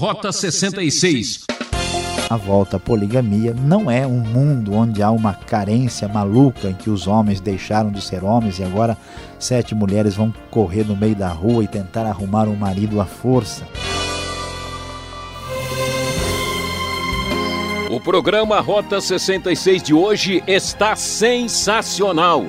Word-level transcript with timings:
Rota 0.00 0.32
66 0.32 1.44
a 2.30 2.34
volta 2.34 2.78
à 2.78 2.80
poligamia 2.80 3.52
não 3.52 3.90
é 3.90 4.06
um 4.06 4.20
mundo 4.20 4.72
onde 4.72 5.02
há 5.02 5.10
uma 5.10 5.34
carência 5.34 6.08
maluca 6.08 6.70
em 6.70 6.74
que 6.74 6.88
os 6.88 7.06
homens 7.06 7.38
deixaram 7.38 7.90
de 7.90 8.00
ser 8.00 8.24
homens 8.24 8.58
e 8.58 8.64
agora 8.64 8.96
sete 9.38 9.74
mulheres 9.74 10.14
vão 10.14 10.32
correr 10.50 10.84
no 10.84 10.96
meio 10.96 11.14
da 11.14 11.28
rua 11.28 11.64
e 11.64 11.68
tentar 11.68 12.06
arrumar 12.06 12.48
um 12.48 12.56
marido 12.56 12.98
à 12.98 13.04
força. 13.04 13.68
O 17.90 18.00
programa 18.00 18.58
Rota 18.58 19.02
66 19.02 19.82
de 19.82 19.92
hoje 19.92 20.42
está 20.46 20.96
sensacional. 20.96 22.46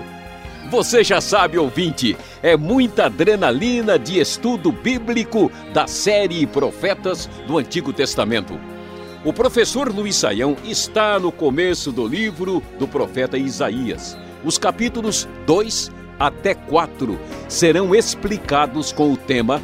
Você 0.72 1.04
já 1.04 1.20
sabe, 1.20 1.58
ouvinte, 1.58 2.16
é 2.42 2.56
muita 2.56 3.08
adrenalina 3.08 4.00
de 4.00 4.22
estudo 4.22 4.72
bíblico 4.72 5.52
da 5.74 5.86
série 5.86 6.48
Profetas 6.48 7.30
do 7.46 7.58
Antigo 7.58 7.92
Testamento. 7.92 8.58
O 9.26 9.34
professor 9.34 9.94
Luiz 9.94 10.16
Saião 10.16 10.56
está 10.64 11.20
no 11.20 11.30
começo 11.30 11.92
do 11.92 12.08
livro 12.08 12.64
do 12.80 12.88
profeta 12.88 13.38
Isaías. 13.38 14.18
Os 14.46 14.58
capítulos 14.58 15.28
2 15.46 15.92
até 16.18 16.54
4 16.54 17.20
serão 17.50 17.94
explicados 17.94 18.94
com 18.94 19.12
o 19.12 19.18
tema 19.18 19.62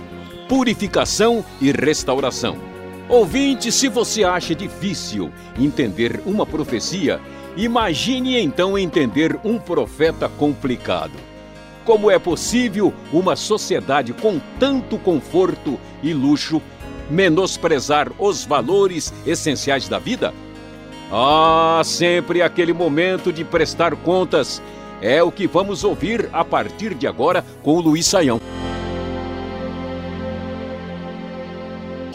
Purificação 0.50 1.44
e 1.62 1.72
Restauração. 1.72 2.77
Ouvinte, 3.10 3.72
se 3.72 3.88
você 3.88 4.26
acha 4.26 4.54
difícil 4.54 5.32
entender 5.58 6.22
uma 6.26 6.46
profecia, 6.46 7.22
imagine 7.56 8.38
então 8.38 8.78
entender 8.78 9.40
um 9.46 9.58
profeta 9.58 10.28
complicado. 10.28 11.14
Como 11.86 12.12
é 12.12 12.20
possível 12.20 12.94
uma 13.14 13.38
sociedade 13.38 14.12
com 14.12 14.42
tanto 14.60 14.98
conforto 14.98 15.80
e 16.04 16.14
luxo 16.14 16.62
menosprezar 17.10 18.12
os 18.20 18.44
valores 18.44 19.14
essenciais 19.26 19.88
da 19.88 20.00
vida? 20.00 20.34
Ah, 21.10 21.82
sempre 21.86 22.42
aquele 22.42 22.74
momento 22.74 23.32
de 23.32 23.46
prestar 23.46 23.96
contas. 23.96 24.62
É 25.02 25.24
o 25.24 25.32
que 25.32 25.48
vamos 25.48 25.86
ouvir 25.86 26.28
a 26.34 26.44
partir 26.44 26.94
de 26.94 27.08
agora 27.08 27.46
com 27.64 27.78
o 27.78 27.80
Luiz 27.80 28.06
Saião. 28.06 28.42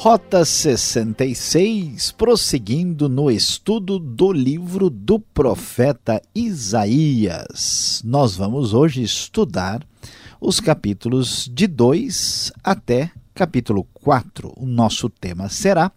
Rota 0.05 0.45
66, 0.45 2.11
prosseguindo 2.11 3.09
no 3.09 3.31
estudo 3.31 4.01
do 4.01 4.33
livro 4.33 4.91
do 4.91 5.21
profeta 5.21 6.21
Isaías. 6.35 8.03
Nós 8.05 8.35
vamos 8.35 8.75
hoje 8.75 9.01
estudar 9.01 9.87
os 10.41 10.59
capítulos 10.59 11.49
de 11.55 11.69
2 11.69 12.51
até 12.65 13.13
capítulo 13.33 13.85
4. 13.95 14.53
O 14.57 14.67
nosso 14.67 15.09
tema 15.09 15.49
será 15.49 15.93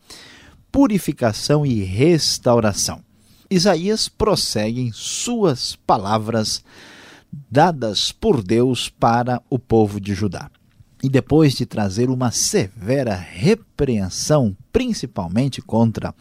purificação 0.71 1.65
e 1.65 1.81
restauração. 1.81 3.01
Isaías 3.49 4.07
prossegue 4.07 4.81
em 4.81 4.91
suas 4.91 5.75
palavras 5.75 6.63
dadas 7.49 8.11
por 8.11 8.43
Deus 8.43 8.87
para 8.87 9.41
o 9.49 9.57
povo 9.57 9.99
de 9.99 10.13
Judá. 10.13 10.51
E 11.05 11.09
depois 11.09 11.53
de 11.53 11.67
trazer 11.67 12.09
uma 12.09 12.31
severa 12.31 13.13
repreensão, 13.13 14.57
principalmente 14.73 15.61
contra 15.61 16.15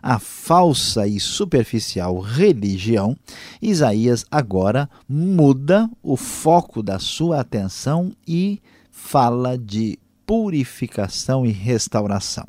a 0.00 0.20
falsa 0.20 1.04
e 1.04 1.18
superficial 1.18 2.20
religião, 2.20 3.16
Isaías 3.60 4.24
agora 4.30 4.88
muda 5.08 5.90
o 6.00 6.16
foco 6.16 6.80
da 6.80 7.00
sua 7.00 7.40
atenção 7.40 8.12
e 8.24 8.62
fala 8.92 9.58
de 9.58 9.98
purificação 10.24 11.44
e 11.44 11.50
restauração. 11.50 12.46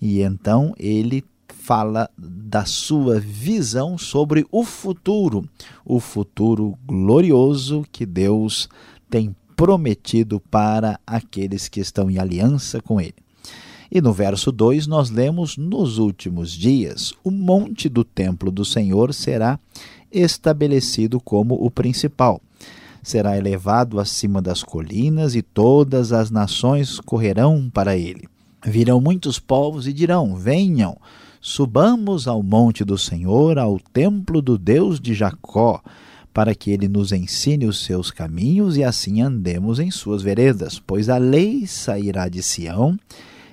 E 0.00 0.22
então 0.22 0.72
ele 0.78 1.24
fala 1.48 2.08
da 2.16 2.64
sua 2.64 3.18
visão 3.18 3.98
sobre 3.98 4.46
o 4.48 4.62
futuro, 4.62 5.44
o 5.84 5.98
futuro 5.98 6.78
glorioso 6.86 7.84
que 7.90 8.06
Deus 8.06 8.68
tem 9.10 9.34
prometido 9.60 10.40
para 10.40 10.98
aqueles 11.06 11.68
que 11.68 11.80
estão 11.80 12.10
em 12.10 12.18
aliança 12.18 12.80
com 12.80 12.98
ele. 12.98 13.16
E 13.92 14.00
no 14.00 14.10
verso 14.10 14.50
2 14.50 14.86
nós 14.86 15.10
lemos: 15.10 15.58
Nos 15.58 15.98
últimos 15.98 16.52
dias, 16.52 17.12
o 17.22 17.30
monte 17.30 17.86
do 17.86 18.02
templo 18.02 18.50
do 18.50 18.64
Senhor 18.64 19.12
será 19.12 19.60
estabelecido 20.10 21.20
como 21.20 21.54
o 21.62 21.70
principal 21.70 22.40
será 23.02 23.36
elevado 23.36 24.00
acima 24.00 24.40
das 24.40 24.62
colinas 24.62 25.34
e 25.34 25.42
todas 25.42 26.12
as 26.12 26.30
nações 26.30 27.00
correrão 27.00 27.70
para 27.72 27.96
ele. 27.96 28.28
Virão 28.64 28.98
muitos 28.98 29.38
povos 29.38 29.86
e 29.86 29.92
dirão: 29.92 30.36
Venham, 30.36 30.96
subamos 31.38 32.26
ao 32.26 32.42
monte 32.42 32.82
do 32.82 32.96
Senhor, 32.96 33.58
ao 33.58 33.78
templo 33.78 34.40
do 34.40 34.56
Deus 34.56 34.98
de 34.98 35.12
Jacó, 35.12 35.82
para 36.32 36.54
que 36.54 36.70
ele 36.70 36.88
nos 36.88 37.12
ensine 37.12 37.66
os 37.66 37.84
seus 37.84 38.10
caminhos 38.10 38.76
e 38.76 38.84
assim 38.84 39.20
andemos 39.20 39.78
em 39.78 39.90
suas 39.90 40.22
veredas. 40.22 40.78
Pois 40.78 41.08
a 41.08 41.18
lei 41.18 41.66
sairá 41.66 42.28
de 42.28 42.42
Sião 42.42 42.98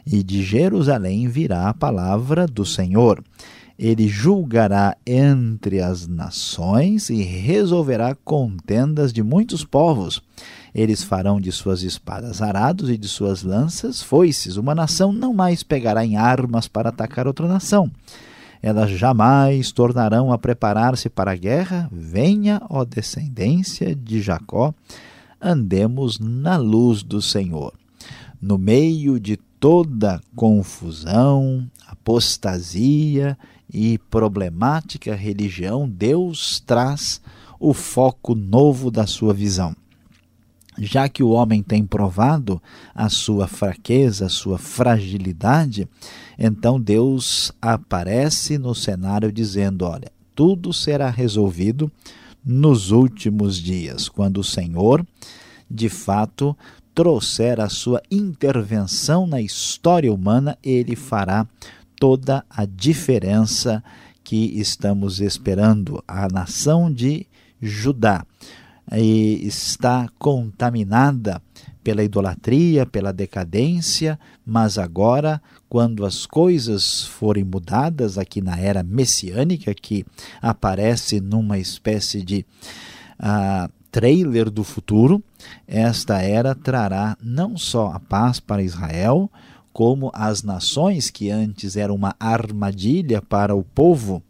e 0.05 0.23
de 0.23 0.43
Jerusalém 0.43 1.27
virá 1.27 1.69
a 1.69 1.73
palavra 1.73 2.45
do 2.45 2.65
Senhor. 2.65 3.23
Ele 3.77 4.07
julgará 4.07 4.97
entre 5.05 5.81
as 5.81 6.07
nações 6.07 7.09
e 7.09 7.21
resolverá 7.21 8.15
contendas 8.15 9.13
de 9.13 9.21
muitos 9.21 9.63
povos. 9.63 10.21
Eles 10.73 11.03
farão 11.03 11.39
de 11.39 11.51
suas 11.51 11.83
espadas 11.83 12.41
arados 12.41 12.89
e 12.89 12.97
de 12.97 13.07
suas 13.07 13.43
lanças 13.43 14.01
foices. 14.01 14.57
Uma 14.57 14.73
nação 14.73 15.11
não 15.11 15.33
mais 15.33 15.61
pegará 15.61 16.03
em 16.03 16.15
armas 16.15 16.67
para 16.67 16.89
atacar 16.89 17.27
outra 17.27 17.47
nação. 17.47 17.91
Elas 18.61 18.91
jamais 18.91 19.71
tornarão 19.71 20.31
a 20.31 20.37
preparar-se 20.37 21.09
para 21.09 21.31
a 21.31 21.35
guerra. 21.35 21.89
Venha, 21.91 22.61
ó 22.69 22.83
descendência 22.83 23.95
de 23.95 24.21
Jacó, 24.21 24.73
andemos 25.41 26.19
na 26.19 26.57
luz 26.57 27.03
do 27.03 27.21
Senhor. 27.21 27.73
No 28.41 28.57
meio 28.57 29.19
de 29.19 29.37
toda 29.59 30.21
confusão, 30.35 31.67
apostasia 31.87 33.37
e 33.71 33.97
problemática 34.09 35.15
religião, 35.15 35.89
Deus 35.89 36.59
traz 36.59 37.21
o 37.59 37.73
foco 37.73 38.35
novo 38.35 38.91
da 38.91 39.07
sua 39.07 39.33
visão. 39.33 39.75
Já 40.79 41.09
que 41.09 41.23
o 41.23 41.29
homem 41.29 41.63
tem 41.63 41.85
provado 41.85 42.61
a 42.93 43.09
sua 43.09 43.47
fraqueza, 43.47 44.27
a 44.27 44.29
sua 44.29 44.57
fragilidade, 44.57 45.87
então 46.37 46.79
Deus 46.79 47.51
aparece 47.61 48.57
no 48.57 48.75
cenário 48.75 49.31
dizendo: 49.31 49.85
Olha, 49.85 50.11
tudo 50.35 50.71
será 50.71 51.09
resolvido 51.09 51.91
nos 52.45 52.91
últimos 52.91 53.57
dias, 53.57 54.07
quando 54.07 54.37
o 54.37 54.43
Senhor, 54.43 55.05
de 55.69 55.89
fato, 55.89 56.55
trouxer 56.93 57.59
a 57.59 57.69
sua 57.69 58.01
intervenção 58.09 59.27
na 59.27 59.41
história 59.41 60.13
humana, 60.13 60.57
ele 60.63 60.95
fará 60.95 61.47
toda 61.99 62.45
a 62.49 62.65
diferença 62.65 63.83
que 64.23 64.59
estamos 64.59 65.19
esperando. 65.19 66.03
A 66.07 66.27
nação 66.27 66.91
de 66.91 67.25
Judá 67.61 68.25
está 68.95 70.07
contaminada 70.17 71.41
pela 71.83 72.03
idolatria, 72.03 72.85
pela 72.85 73.13
decadência, 73.13 74.19
mas 74.45 74.77
agora, 74.77 75.41
quando 75.69 76.05
as 76.05 76.25
coisas 76.25 77.03
forem 77.03 77.43
mudadas 77.43 78.17
aqui 78.17 78.41
na 78.41 78.57
era 78.57 78.83
messiânica, 78.83 79.73
que 79.73 80.05
aparece 80.41 81.21
numa 81.21 81.57
espécie 81.57 82.21
de 82.21 82.45
uh, 83.19 83.71
trailer 83.89 84.49
do 84.49 84.63
futuro, 84.63 85.23
esta 85.65 86.21
era 86.21 86.53
trará 86.53 87.17
não 87.21 87.57
só 87.57 87.91
a 87.93 87.99
paz 87.99 88.39
para 88.39 88.61
Israel, 88.61 89.31
como 89.71 90.11
as 90.13 90.43
nações 90.43 91.09
que 91.09 91.29
antes 91.29 91.77
eram 91.77 91.95
uma 91.95 92.15
armadilha 92.19 93.21
para 93.21 93.55
o 93.55 93.63
povo 93.63 94.21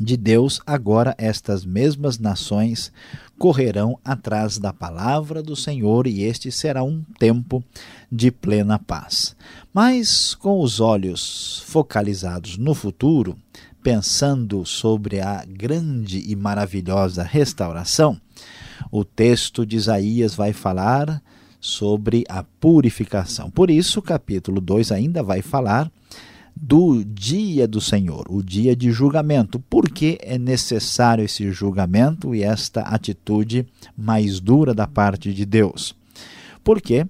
de 0.00 0.16
Deus, 0.16 0.60
agora 0.66 1.14
estas 1.18 1.64
mesmas 1.64 2.18
nações 2.18 2.92
correrão 3.38 3.98
atrás 4.04 4.58
da 4.58 4.72
palavra 4.72 5.42
do 5.42 5.54
Senhor 5.54 6.06
e 6.06 6.22
este 6.22 6.50
será 6.50 6.82
um 6.82 7.02
tempo 7.18 7.62
de 8.10 8.30
plena 8.30 8.78
paz. 8.78 9.36
Mas 9.72 10.34
com 10.34 10.60
os 10.60 10.80
olhos 10.80 11.62
focalizados 11.66 12.56
no 12.56 12.74
futuro, 12.74 13.36
pensando 13.82 14.64
sobre 14.64 15.20
a 15.20 15.44
grande 15.46 16.24
e 16.26 16.34
maravilhosa 16.34 17.22
restauração, 17.22 18.20
o 18.90 19.04
texto 19.04 19.64
de 19.64 19.76
Isaías 19.76 20.34
vai 20.34 20.52
falar 20.52 21.22
sobre 21.60 22.24
a 22.28 22.42
purificação. 22.42 23.50
Por 23.50 23.70
isso, 23.70 24.00
o 24.00 24.02
capítulo 24.02 24.60
2 24.60 24.92
ainda 24.92 25.22
vai 25.22 25.40
falar 25.40 25.90
do 26.56 27.04
dia 27.04 27.66
do 27.66 27.80
Senhor, 27.80 28.26
o 28.28 28.42
dia 28.42 28.76
de 28.76 28.90
julgamento. 28.92 29.58
Por 29.58 29.90
que 29.90 30.18
é 30.22 30.38
necessário 30.38 31.24
esse 31.24 31.50
julgamento 31.50 32.34
e 32.34 32.42
esta 32.42 32.82
atitude 32.82 33.66
mais 33.96 34.40
dura 34.40 34.72
da 34.72 34.86
parte 34.86 35.32
de 35.34 35.44
Deus? 35.44 35.94
Porque 36.62 37.06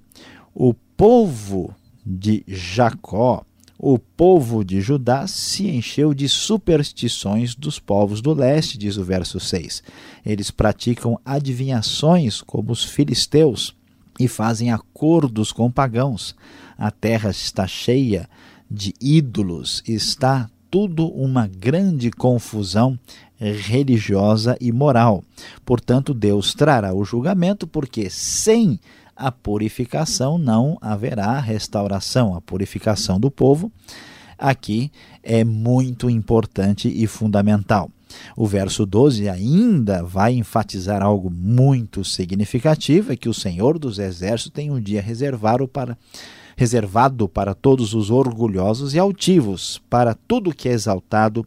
o 0.53 0.73
povo 0.73 1.73
de 2.05 2.43
Jacó, 2.47 3.45
o 3.77 3.99
povo 3.99 4.63
de 4.63 4.81
Judá 4.81 5.27
se 5.27 5.67
encheu 5.67 6.13
de 6.13 6.27
superstições 6.27 7.55
dos 7.55 7.77
povos 7.77 8.21
do 8.21 8.33
leste, 8.33 8.77
diz 8.77 8.97
o 8.97 9.03
verso 9.03 9.39
6. 9.39 9.83
Eles 10.25 10.49
praticam 10.49 11.19
adivinhações 11.23 12.41
como 12.41 12.71
os 12.71 12.83
filisteus 12.83 13.75
e 14.19 14.27
fazem 14.27 14.71
acordos 14.71 15.51
com 15.51 15.69
pagãos. 15.69 16.35
A 16.77 16.89
terra 16.89 17.29
está 17.29 17.67
cheia 17.67 18.29
de 18.69 18.93
ídolos, 18.99 19.83
está 19.87 20.49
tudo 20.69 21.07
uma 21.07 21.47
grande 21.47 22.11
confusão 22.11 22.99
religiosa 23.39 24.57
e 24.59 24.71
moral. 24.71 25.23
Portanto, 25.65 26.13
Deus 26.13 26.53
trará 26.53 26.93
o 26.93 27.03
julgamento, 27.03 27.67
porque 27.67 28.09
sem 28.09 28.79
a 29.15 29.31
purificação 29.31 30.37
não 30.37 30.77
haverá 30.81 31.39
restauração. 31.39 32.35
A 32.35 32.41
purificação 32.41 33.19
do 33.19 33.31
povo 33.31 33.71
aqui 34.37 34.91
é 35.23 35.43
muito 35.43 36.09
importante 36.09 36.91
e 36.93 37.07
fundamental. 37.07 37.89
O 38.35 38.45
verso 38.45 38.85
12 38.85 39.27
ainda 39.27 40.03
vai 40.03 40.33
enfatizar 40.33 41.01
algo 41.01 41.29
muito 41.29 42.03
significativo: 42.03 43.11
é 43.11 43.15
que 43.15 43.29
o 43.29 43.33
Senhor 43.33 43.79
dos 43.79 43.99
Exércitos 43.99 44.53
tem 44.53 44.71
um 44.71 44.79
dia 44.79 45.01
reservado 45.01 45.67
para, 45.67 45.97
reservado 46.55 47.27
para 47.27 47.53
todos 47.53 47.93
os 47.93 48.09
orgulhosos 48.09 48.93
e 48.93 48.99
altivos, 48.99 49.81
para 49.89 50.13
tudo 50.13 50.53
que 50.53 50.69
é 50.69 50.71
exaltado, 50.71 51.45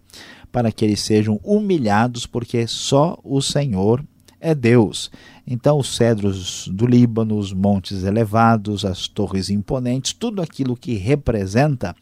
para 0.53 0.71
que 0.71 0.85
eles 0.85 1.01
sejam 1.01 1.41
humilhados, 1.43 2.27
porque 2.27 2.67
só 2.67 3.19
o 3.25 3.41
Senhor 3.41 4.05
é 4.41 4.55
Deus. 4.55 5.11
Então, 5.47 5.79
os 5.79 5.97
cedros 5.97 6.69
do 6.73 6.87
Líbano, 6.87 7.39
os 7.39 7.53
montes 7.53 8.05
elevados, 8.05 8.85
as 8.85 9.09
torres 9.09 9.51
imponentes, 9.51 10.13
tudo 10.13 10.43
aquilo 10.43 10.77
que 10.77 10.95
representa 10.95 11.95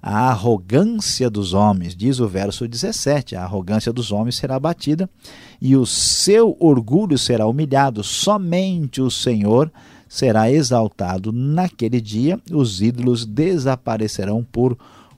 a 0.00 0.30
arrogância 0.30 1.28
dos 1.28 1.52
homens, 1.52 1.94
diz 1.94 2.20
o 2.20 2.28
verso 2.28 2.66
17: 2.66 3.36
a 3.36 3.42
arrogância 3.42 3.92
dos 3.92 4.12
homens 4.12 4.36
será 4.36 4.56
abatida 4.56 5.10
e 5.60 5.76
o 5.76 5.84
seu 5.84 6.56
orgulho 6.60 7.18
será 7.18 7.46
humilhado, 7.46 8.02
somente 8.02 9.00
o 9.00 9.10
Senhor 9.10 9.70
será 10.08 10.50
exaltado. 10.50 11.30
Naquele 11.32 12.00
dia, 12.00 12.40
os 12.50 12.80
ídolos 12.80 13.26
desaparecerão 13.26 14.42
por 14.42 14.76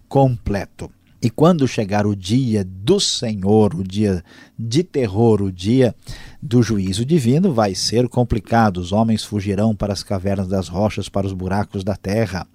completo. 0.08 0.90
E 1.22 1.28
quando 1.28 1.68
chegar 1.68 2.06
o 2.06 2.16
dia 2.16 2.64
do 2.64 2.98
Senhor, 2.98 3.74
o 3.74 3.84
dia 3.84 4.24
de 4.58 4.82
terror, 4.82 5.42
o 5.42 5.52
dia 5.52 5.94
do 6.40 6.62
juízo 6.62 7.04
divino, 7.04 7.52
vai 7.52 7.74
ser 7.74 8.08
complicado. 8.08 8.78
Os 8.78 8.90
homens 8.90 9.22
fugirão 9.22 9.76
para 9.76 9.92
as 9.92 10.02
cavernas 10.02 10.48
das 10.48 10.68
rochas, 10.68 11.10
para 11.10 11.26
os 11.26 11.34
buracos 11.34 11.84
da 11.84 11.94
terra. 11.94 12.46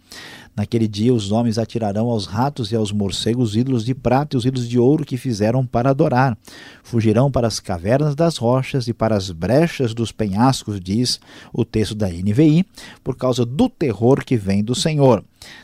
Naquele 0.55 0.87
dia 0.87 1.13
os 1.13 1.31
homens 1.31 1.57
atirarão 1.57 2.07
aos 2.07 2.25
ratos 2.25 2.71
e 2.71 2.75
aos 2.75 2.91
morcegos 2.91 3.49
os 3.49 3.55
ídolos 3.57 3.83
de 3.83 3.93
prata 3.93 4.35
e 4.35 4.37
os 4.37 4.45
ídolos 4.45 4.69
de 4.69 4.79
ouro 4.79 5.03
que 5.03 5.17
fizeram 5.17 5.65
para 5.65 5.89
adorar. 5.89 6.37
Fugirão 6.81 7.29
para 7.29 7.47
as 7.47 7.59
cavernas 7.59 8.15
das 8.15 8.37
rochas 8.37 8.87
e 8.87 8.93
para 8.93 9.15
as 9.15 9.29
brechas 9.31 9.93
dos 9.93 10.13
penhascos, 10.13 10.79
diz 10.79 11.19
o 11.51 11.65
texto 11.65 11.93
da 11.93 12.07
NVI, 12.07 12.65
por 13.03 13.17
causa 13.17 13.45
do 13.45 13.67
terror 13.67 14.23
que 14.23 14.37
vem 14.37 14.63
do 14.63 14.73
Senhor. 14.73 15.23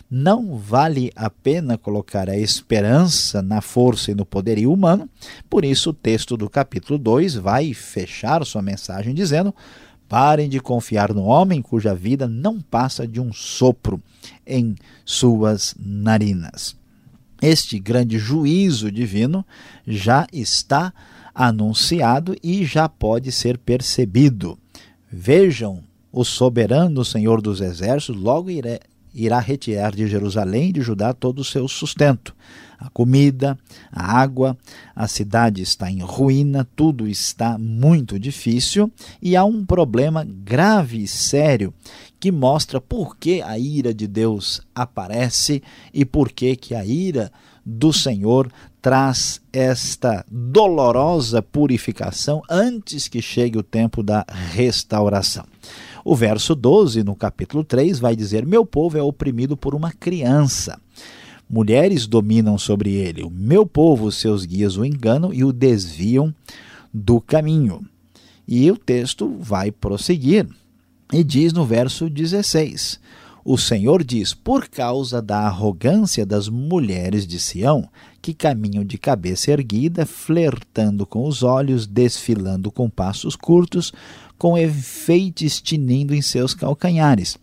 Não 0.10 0.58
vale 0.58 1.10
a 1.16 1.30
pena 1.30 1.78
colocar 1.78 2.30
a 2.30 2.38
esperança 2.38 3.42
na 3.42 3.62
força 3.62 4.12
e 4.12 4.16
no 4.16 4.26
poderio 4.26 4.72
humano, 4.72 5.10
por 5.50 5.64
isso 5.64 5.92
o 5.92 5.94
texto 5.94 6.36
do 6.36 6.50
capítulo 6.50 7.00
2 7.00 7.36
vai 7.36 7.74
fechar 7.74 8.46
sua 8.46 8.62
mensagem 8.62 9.14
dizendo: 9.14 9.56
Parem 10.12 10.50
de 10.50 10.60
confiar 10.60 11.14
no 11.14 11.24
homem 11.24 11.62
cuja 11.62 11.96
vida 11.96 12.28
não 12.28 12.60
passa 12.60 13.08
de 13.08 13.22
um 13.22 13.32
sopro 13.32 14.04
em 14.46 14.76
suas 15.06 15.74
narinas. 15.80 16.76
Este 17.42 17.80
grande 17.80 18.20
juízo 18.20 18.92
divino 18.92 19.46
já 19.88 20.28
está 20.34 20.94
anunciado 21.34 22.36
e 22.44 22.66
já 22.66 22.90
pode 22.90 23.32
ser 23.32 23.58
percebido. 23.58 24.60
Vejam, 25.10 25.82
o 26.12 26.26
soberano 26.26 27.06
Senhor 27.06 27.42
dos 27.42 27.62
Exércitos 27.62 28.22
logo 28.22 28.50
irá, 28.50 29.40
retirar 29.40 29.96
de 29.96 30.08
Jerusalém 30.08 30.72
e 30.72 30.74
de 30.74 30.82
Judá 30.82 31.14
todo 31.14 31.40
o 31.40 31.46
seu 31.46 31.70
sustento 31.70 32.36
a 32.82 32.90
comida, 32.90 33.58
a 33.92 34.20
água, 34.20 34.58
a 34.96 35.08
cidade 35.08 35.62
está 35.62 35.90
em 35.92 36.00
ruína, 36.00 36.68
tudo 36.76 37.08
está 37.08 37.58
muito 37.58 38.20
difícil 38.20 38.92
e 39.22 39.36
há 39.36 39.46
um 39.46 39.64
problema 39.64 40.26
grave 40.28 41.04
e 41.04 41.08
sério 41.08 41.72
que 42.20 42.32
mostra 42.32 42.82
por 42.82 43.16
que 43.18 43.42
a 43.42 43.58
ira 43.58 43.94
de 43.94 44.08
Deus 44.08 44.62
aparece 44.74 45.62
e 45.94 46.04
por 46.04 46.32
que 46.32 46.56
que 46.56 46.74
a 46.74 46.84
ira 46.84 47.32
do 47.64 47.94
Senhor 47.94 48.52
traz 48.82 49.40
esta 49.54 50.26
dolorosa 50.30 51.42
purificação 51.42 52.42
antes 52.50 53.08
que 53.08 53.22
chegue 53.22 53.60
o 53.60 53.64
tempo 53.64 54.02
da 54.02 54.26
restauração. 54.54 55.46
O 56.04 56.16
verso 56.16 56.56
12, 56.56 57.04
no 57.04 57.16
capítulo 57.16 57.64
3, 57.64 58.00
vai 58.00 58.16
dizer: 58.16 58.44
Meu 58.46 58.66
povo 58.66 58.98
é 58.98 59.04
oprimido 59.04 59.56
por 59.56 59.76
uma 59.76 59.92
criança 59.92 60.80
mulheres 61.52 62.08
dominam 62.08 62.58
sobre 62.58 62.94
ele. 62.94 63.24
O 63.24 63.30
meu 63.30 63.66
povo, 63.66 64.10
seus 64.12 64.46
guias 64.46 64.78
o 64.78 64.86
enganam 64.86 65.34
e 65.34 65.44
o 65.44 65.52
desviam 65.52 66.34
do 66.94 67.20
caminho. 67.20 67.86
E 68.48 68.72
o 68.72 68.78
texto 68.78 69.36
vai 69.40 69.72
prosseguir 69.72 70.48
e 71.12 71.24
diz 71.24 71.52
no 71.52 71.66
verso 71.66 72.10
16: 72.10 73.00
O 73.44 73.58
Senhor 73.58 74.02
diz: 74.02 74.34
Por 74.34 74.70
causa 74.70 75.22
da 75.22 75.40
arrogância 75.40 76.26
das 76.26 76.48
mulheres 76.48 77.28
de 77.28 77.38
Sião, 77.38 77.88
que 78.22 78.34
caminham 78.34 78.86
de 78.86 78.98
cabeça 78.98 79.52
erguida, 79.52 80.06
flertando 80.06 81.06
com 81.06 81.28
os 81.28 81.44
olhos, 81.44 81.86
desfilando 81.86 82.72
com 82.72 82.90
passos 82.90 83.36
curtos, 83.36 83.92
com 84.38 84.58
efeitos 84.58 85.62
tinindo 85.62 86.16
em 86.16 86.22
seus 86.22 86.54
calcanhares 86.54 87.38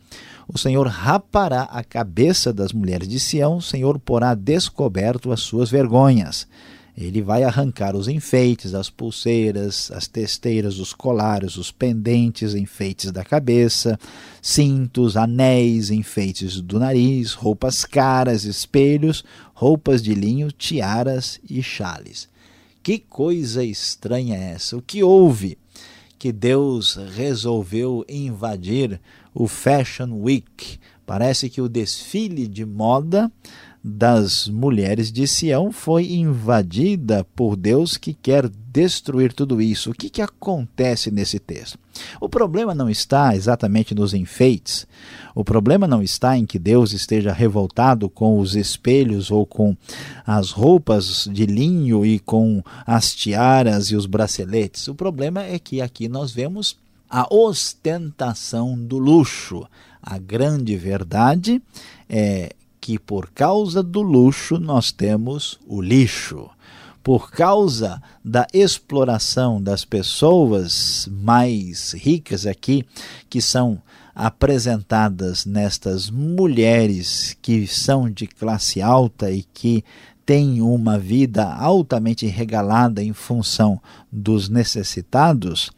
o 0.48 0.56
Senhor 0.56 0.86
rapará 0.86 1.64
a 1.64 1.84
cabeça 1.84 2.52
das 2.52 2.72
mulheres 2.72 3.06
de 3.06 3.20
Sião, 3.20 3.58
o 3.58 3.62
Senhor 3.62 3.98
porá 3.98 4.34
descoberto 4.34 5.30
as 5.30 5.40
suas 5.40 5.70
vergonhas. 5.70 6.48
Ele 6.96 7.22
vai 7.22 7.44
arrancar 7.44 7.94
os 7.94 8.08
enfeites, 8.08 8.74
as 8.74 8.90
pulseiras, 8.90 9.88
as 9.92 10.08
testeiras, 10.08 10.80
os 10.80 10.92
colares, 10.92 11.56
os 11.56 11.70
pendentes, 11.70 12.54
enfeites 12.54 13.12
da 13.12 13.22
cabeça, 13.22 13.96
cintos, 14.42 15.16
anéis, 15.16 15.90
enfeites 15.90 16.60
do 16.60 16.80
nariz, 16.80 17.34
roupas 17.34 17.84
caras, 17.84 18.42
espelhos, 18.42 19.22
roupas 19.54 20.02
de 20.02 20.12
linho, 20.12 20.50
tiaras 20.50 21.38
e 21.48 21.62
chales. 21.62 22.28
Que 22.82 22.98
coisa 22.98 23.62
estranha 23.62 24.36
é 24.36 24.52
essa? 24.54 24.76
O 24.76 24.82
que 24.82 25.02
houve? 25.02 25.56
Que 26.18 26.32
Deus 26.32 26.98
resolveu 27.14 28.04
invadir 28.08 29.00
o 29.38 29.46
Fashion 29.46 30.20
Week. 30.20 30.80
Parece 31.06 31.48
que 31.48 31.62
o 31.62 31.68
desfile 31.68 32.48
de 32.48 32.66
moda 32.66 33.30
das 33.82 34.48
mulheres 34.48 35.12
de 35.12 35.28
Sião 35.28 35.70
foi 35.70 36.12
invadida 36.12 37.24
por 37.36 37.54
Deus 37.54 37.96
que 37.96 38.12
quer 38.12 38.48
destruir 38.48 39.32
tudo 39.32 39.62
isso. 39.62 39.92
O 39.92 39.94
que, 39.94 40.10
que 40.10 40.20
acontece 40.20 41.12
nesse 41.12 41.38
texto? 41.38 41.78
O 42.20 42.28
problema 42.28 42.74
não 42.74 42.90
está 42.90 43.36
exatamente 43.36 43.94
nos 43.94 44.12
enfeites, 44.12 44.88
o 45.36 45.44
problema 45.44 45.86
não 45.86 46.02
está 46.02 46.36
em 46.36 46.44
que 46.44 46.58
Deus 46.58 46.92
esteja 46.92 47.32
revoltado 47.32 48.10
com 48.10 48.40
os 48.40 48.56
espelhos 48.56 49.30
ou 49.30 49.46
com 49.46 49.76
as 50.26 50.50
roupas 50.50 51.28
de 51.32 51.46
linho 51.46 52.04
e 52.04 52.18
com 52.18 52.60
as 52.84 53.14
tiaras 53.14 53.92
e 53.92 53.96
os 53.96 54.04
braceletes. 54.04 54.88
O 54.88 54.96
problema 54.96 55.44
é 55.44 55.60
que 55.60 55.80
aqui 55.80 56.08
nós 56.08 56.32
vemos 56.32 56.76
a 57.08 57.26
ostentação 57.32 58.78
do 58.78 58.98
luxo. 58.98 59.66
A 60.02 60.18
grande 60.18 60.76
verdade 60.76 61.62
é 62.08 62.54
que 62.80 62.98
por 62.98 63.30
causa 63.30 63.82
do 63.82 64.00
luxo 64.00 64.58
nós 64.58 64.92
temos 64.92 65.58
o 65.66 65.80
lixo. 65.80 66.48
Por 67.02 67.30
causa 67.30 68.02
da 68.24 68.46
exploração 68.52 69.62
das 69.62 69.84
pessoas 69.84 71.08
mais 71.10 71.92
ricas 71.92 72.46
aqui, 72.46 72.84
que 73.30 73.40
são 73.40 73.80
apresentadas 74.14 75.46
nestas 75.46 76.10
mulheres 76.10 77.36
que 77.40 77.66
são 77.66 78.10
de 78.10 78.26
classe 78.26 78.82
alta 78.82 79.30
e 79.30 79.42
que 79.42 79.84
têm 80.26 80.60
uma 80.60 80.98
vida 80.98 81.54
altamente 81.54 82.26
regalada 82.26 83.02
em 83.02 83.12
função 83.12 83.80
dos 84.12 84.48
necessitados, 84.48 85.70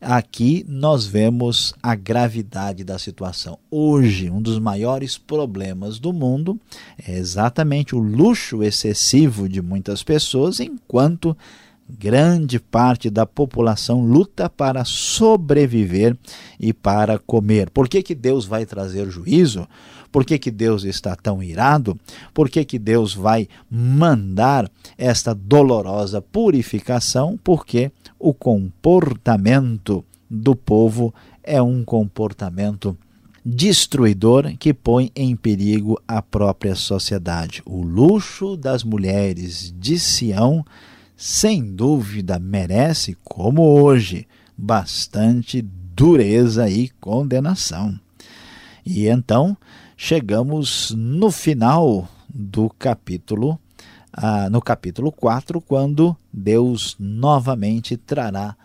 Aqui 0.00 0.64
nós 0.66 1.04
vemos 1.04 1.74
a 1.82 1.94
gravidade 1.94 2.82
da 2.82 2.98
situação. 2.98 3.58
Hoje, 3.70 4.30
um 4.30 4.40
dos 4.40 4.58
maiores 4.58 5.18
problemas 5.18 5.98
do 5.98 6.10
mundo 6.10 6.58
é 7.06 7.18
exatamente 7.18 7.94
o 7.94 7.98
luxo 7.98 8.62
excessivo 8.62 9.46
de 9.46 9.60
muitas 9.60 10.02
pessoas, 10.02 10.58
enquanto 10.58 11.36
grande 11.98 12.58
parte 12.58 13.10
da 13.10 13.26
população 13.26 14.00
luta 14.00 14.48
para 14.48 14.84
sobreviver 14.84 16.16
e 16.58 16.72
para 16.72 17.18
comer. 17.18 17.70
Por 17.70 17.88
que, 17.88 18.02
que 18.02 18.14
Deus 18.14 18.44
vai 18.46 18.64
trazer 18.64 19.10
juízo? 19.10 19.66
Por 20.12 20.24
que, 20.24 20.38
que 20.38 20.50
Deus 20.50 20.84
está 20.84 21.14
tão 21.14 21.42
irado? 21.42 21.98
Por 22.34 22.48
que, 22.48 22.64
que 22.64 22.78
Deus 22.78 23.14
vai 23.14 23.48
mandar 23.70 24.70
esta 24.98 25.34
dolorosa 25.34 26.20
purificação? 26.20 27.38
Porque 27.42 27.92
o 28.18 28.34
comportamento 28.34 30.04
do 30.28 30.54
povo 30.56 31.14
é 31.42 31.60
um 31.60 31.84
comportamento 31.84 32.96
destruidor 33.44 34.54
que 34.58 34.74
põe 34.74 35.10
em 35.16 35.34
perigo 35.34 36.00
a 36.06 36.20
própria 36.20 36.74
sociedade. 36.74 37.62
O 37.64 37.82
luxo 37.82 38.56
das 38.56 38.84
mulheres 38.84 39.74
de 39.78 39.98
Sião, 39.98 40.64
sem 41.20 41.74
dúvida, 41.74 42.38
merece, 42.38 43.14
como 43.22 43.60
hoje, 43.60 44.26
bastante 44.56 45.60
dureza 45.60 46.70
e 46.70 46.88
condenação. 46.98 48.00
E 48.86 49.06
então 49.06 49.54
chegamos 49.98 50.94
no 50.96 51.30
final 51.30 52.08
do 52.26 52.70
capítulo, 52.70 53.60
ah, 54.10 54.48
no 54.48 54.62
capítulo 54.62 55.12
4, 55.12 55.60
quando 55.60 56.16
Deus 56.32 56.96
novamente 56.98 57.98
trará 57.98 58.56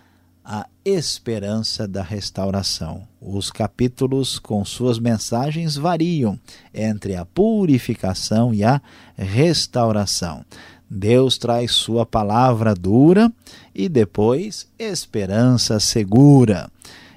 a 0.45 0.65
esperança 0.85 1.85
da 1.85 2.03
restauração. 2.03 3.05
Os 3.19 3.51
capítulos 3.51 4.39
com 4.39 4.63
suas 4.63 4.97
mensagens 4.97 5.75
variam 5.75 6.39
entre 6.73 7.15
a 7.15 7.25
purificação 7.25 8.53
e 8.53 8.63
a 8.63 8.79
restauração. 9.17 10.45
Deus 10.89 11.37
traz 11.37 11.71
sua 11.71 12.05
palavra 12.05 12.73
dura 12.73 13.31
e 13.73 13.89
depois 13.89 14.67
esperança 14.77 15.79
segura. 15.79 16.69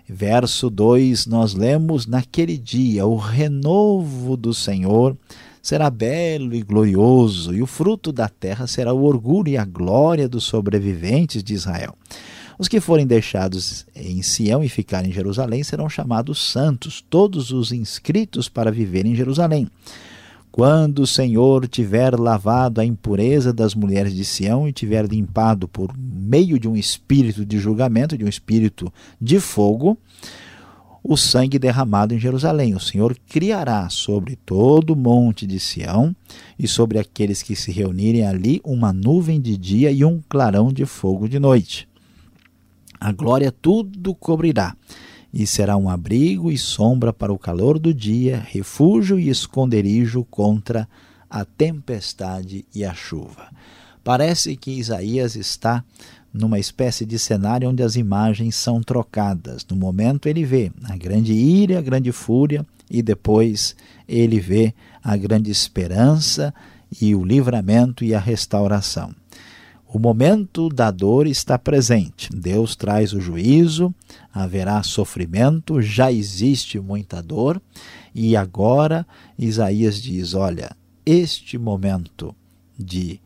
Verso 0.08 0.70
2, 0.70 1.26
nós 1.26 1.52
lemos: 1.52 2.06
Naquele 2.06 2.56
dia 2.56 3.06
o 3.06 3.16
renovo 3.16 4.36
do 4.36 4.54
Senhor 4.54 5.16
será 5.60 5.90
belo 5.90 6.54
e 6.54 6.62
glorioso, 6.62 7.54
e 7.54 7.60
o 7.60 7.66
fruto 7.66 8.10
da 8.10 8.28
terra 8.28 8.66
será 8.66 8.94
o 8.94 9.04
orgulho 9.04 9.50
e 9.50 9.58
a 9.58 9.66
glória 9.66 10.26
dos 10.26 10.44
sobreviventes 10.44 11.42
de 11.42 11.52
Israel. 11.52 11.94
Os 12.58 12.66
que 12.66 12.80
forem 12.80 13.06
deixados 13.06 13.86
em 13.94 14.20
Sião 14.22 14.64
e 14.64 14.68
ficarem 14.68 15.10
em 15.10 15.14
Jerusalém 15.14 15.62
serão 15.62 15.88
chamados 15.88 16.50
santos, 16.50 17.04
todos 17.08 17.52
os 17.52 17.70
inscritos 17.70 18.48
para 18.48 18.72
viver 18.72 19.06
em 19.06 19.14
Jerusalém. 19.14 19.68
Quando 20.58 21.02
o 21.02 21.06
Senhor 21.06 21.68
tiver 21.68 22.18
lavado 22.18 22.80
a 22.80 22.84
impureza 22.84 23.52
das 23.52 23.76
mulheres 23.76 24.12
de 24.12 24.24
Sião 24.24 24.66
e 24.66 24.72
tiver 24.72 25.06
limpado 25.06 25.68
por 25.68 25.96
meio 25.96 26.58
de 26.58 26.66
um 26.66 26.74
espírito 26.74 27.46
de 27.46 27.60
julgamento, 27.60 28.18
de 28.18 28.24
um 28.24 28.28
espírito 28.28 28.92
de 29.20 29.38
fogo, 29.38 29.96
o 31.00 31.16
sangue 31.16 31.60
derramado 31.60 32.12
em 32.12 32.18
Jerusalém. 32.18 32.74
O 32.74 32.80
Senhor 32.80 33.16
criará 33.28 33.88
sobre 33.88 34.34
todo 34.34 34.94
o 34.94 34.96
monte 34.96 35.46
de 35.46 35.60
Sião 35.60 36.12
e 36.58 36.66
sobre 36.66 36.98
aqueles 36.98 37.40
que 37.40 37.54
se 37.54 37.70
reunirem 37.70 38.26
ali 38.26 38.60
uma 38.64 38.92
nuvem 38.92 39.40
de 39.40 39.56
dia 39.56 39.92
e 39.92 40.04
um 40.04 40.20
clarão 40.28 40.72
de 40.72 40.84
fogo 40.84 41.28
de 41.28 41.38
noite. 41.38 41.88
A 43.00 43.12
glória 43.12 43.52
tudo 43.52 44.12
cobrirá, 44.12 44.76
e 45.32 45.46
será 45.46 45.76
um 45.76 45.88
abrigo 45.88 46.50
e 46.50 46.58
sombra 46.58 47.12
para 47.12 47.32
o 47.32 47.38
calor 47.38 47.78
do 47.78 47.92
dia, 47.92 48.44
refúgio 48.48 49.18
e 49.18 49.28
esconderijo 49.28 50.24
contra 50.30 50.88
a 51.28 51.44
tempestade 51.44 52.64
e 52.74 52.84
a 52.84 52.94
chuva. 52.94 53.48
Parece 54.02 54.56
que 54.56 54.70
Isaías 54.70 55.36
está 55.36 55.84
numa 56.32 56.58
espécie 56.58 57.04
de 57.04 57.18
cenário 57.18 57.68
onde 57.68 57.82
as 57.82 57.96
imagens 57.96 58.54
são 58.54 58.82
trocadas. 58.82 59.66
No 59.68 59.76
momento 59.76 60.28
ele 60.28 60.44
vê 60.44 60.72
a 60.84 60.96
grande 60.96 61.32
ira, 61.32 61.78
a 61.78 61.82
grande 61.82 62.12
fúria, 62.12 62.64
e 62.90 63.02
depois 63.02 63.76
ele 64.08 64.40
vê 64.40 64.74
a 65.02 65.16
grande 65.16 65.50
esperança 65.50 66.54
e 67.00 67.14
o 67.14 67.24
livramento 67.24 68.04
e 68.04 68.14
a 68.14 68.18
restauração. 68.18 69.14
O 69.90 69.98
momento 69.98 70.68
da 70.68 70.90
dor 70.90 71.26
está 71.26 71.58
presente. 71.58 72.28
Deus 72.30 72.76
traz 72.76 73.14
o 73.14 73.20
juízo, 73.20 73.94
haverá 74.30 74.82
sofrimento, 74.82 75.80
já 75.80 76.12
existe 76.12 76.78
muita 76.78 77.22
dor, 77.22 77.60
e 78.14 78.36
agora 78.36 79.06
Isaías 79.38 80.02
diz: 80.02 80.34
olha, 80.34 80.76
este 81.06 81.56
momento 81.56 82.34
de 82.78 83.18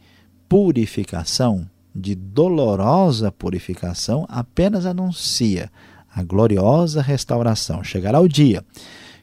purificação, 0.49 1.69
de 1.93 2.15
dolorosa 2.15 3.33
purificação, 3.33 4.25
apenas 4.29 4.87
anuncia 4.87 5.69
a 6.15 6.23
gloriosa 6.23 7.03
restauração. 7.03 7.83
Chegará 7.83 8.21
o 8.21 8.29
dia 8.29 8.65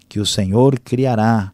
que 0.09 0.19
o 0.19 0.25
Senhor 0.25 0.77
criará 0.79 1.53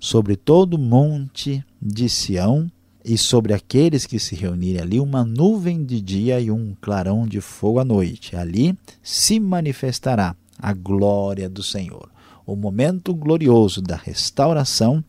sobre 0.00 0.34
todo 0.34 0.74
o 0.74 0.78
monte 0.78 1.64
de 1.80 2.08
Sião 2.08 2.68
e 3.04 3.18
sobre 3.18 3.52
aqueles 3.52 4.06
que 4.06 4.18
se 4.18 4.34
reunirem 4.34 4.80
ali 4.80 5.00
uma 5.00 5.24
nuvem 5.24 5.84
de 5.84 6.00
dia 6.00 6.40
e 6.40 6.50
um 6.50 6.74
clarão 6.80 7.26
de 7.26 7.40
fogo 7.40 7.78
à 7.80 7.84
noite. 7.84 8.36
Ali 8.36 8.78
se 9.02 9.40
manifestará 9.40 10.36
a 10.58 10.72
glória 10.72 11.48
do 11.48 11.62
Senhor. 11.62 12.08
O 12.46 12.54
momento 12.54 13.14
glorioso 13.14 13.80
da 13.80 13.96
restauração 13.96 15.02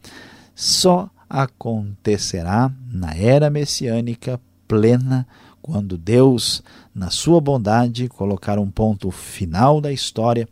só 0.56 1.10
acontecerá 1.30 2.72
na 2.92 3.14
era 3.16 3.50
messiânica 3.50 4.40
plena, 4.68 5.28
quando 5.62 5.98
Deus, 5.98 6.62
na 6.94 7.10
sua 7.10 7.40
bondade, 7.40 8.10
colocar 8.10 8.60
um 8.60 8.70
ponto 8.70 9.10
final 9.12 9.80
da 9.80 9.92
história 9.92 10.48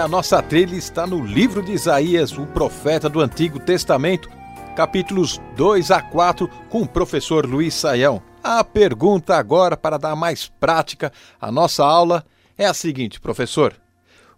A 0.00 0.08
nossa 0.08 0.42
trilha 0.42 0.76
está 0.76 1.06
no 1.06 1.22
livro 1.22 1.62
de 1.62 1.72
Isaías, 1.72 2.32
o 2.38 2.46
profeta 2.46 3.06
do 3.06 3.20
Antigo 3.20 3.60
Testamento, 3.60 4.30
capítulos 4.74 5.38
2 5.56 5.90
a 5.90 6.00
4, 6.00 6.48
com 6.70 6.80
o 6.80 6.88
professor 6.88 7.44
Luiz 7.44 7.74
Saião. 7.74 8.22
A 8.42 8.64
pergunta 8.64 9.36
agora, 9.36 9.76
para 9.76 9.98
dar 9.98 10.16
mais 10.16 10.48
prática 10.48 11.12
à 11.38 11.52
nossa 11.52 11.84
aula, 11.84 12.24
é 12.56 12.64
a 12.64 12.72
seguinte, 12.72 13.20
professor. 13.20 13.74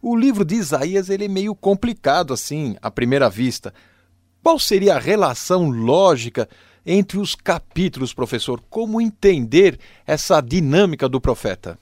O 0.00 0.16
livro 0.16 0.45
de 0.45 0.57
Isaías 0.57 1.09
ele 1.09 1.26
é 1.26 1.28
meio 1.28 1.54
complicado 1.54 2.35
assim, 2.35 2.75
à 2.83 2.90
primeira 2.90 3.31
vista. 3.31 3.73
Qual 4.42 4.59
seria 4.59 4.97
a 4.97 4.99
relação 4.99 5.71
lógica 5.71 6.49
entre 6.85 7.19
os 7.19 7.37
capítulos, 7.37 8.12
professor? 8.12 8.61
Como 8.69 9.00
entender 9.00 9.78
essa 10.04 10.40
dinâmica 10.40 11.09
do 11.09 11.21
profeta? 11.21 11.78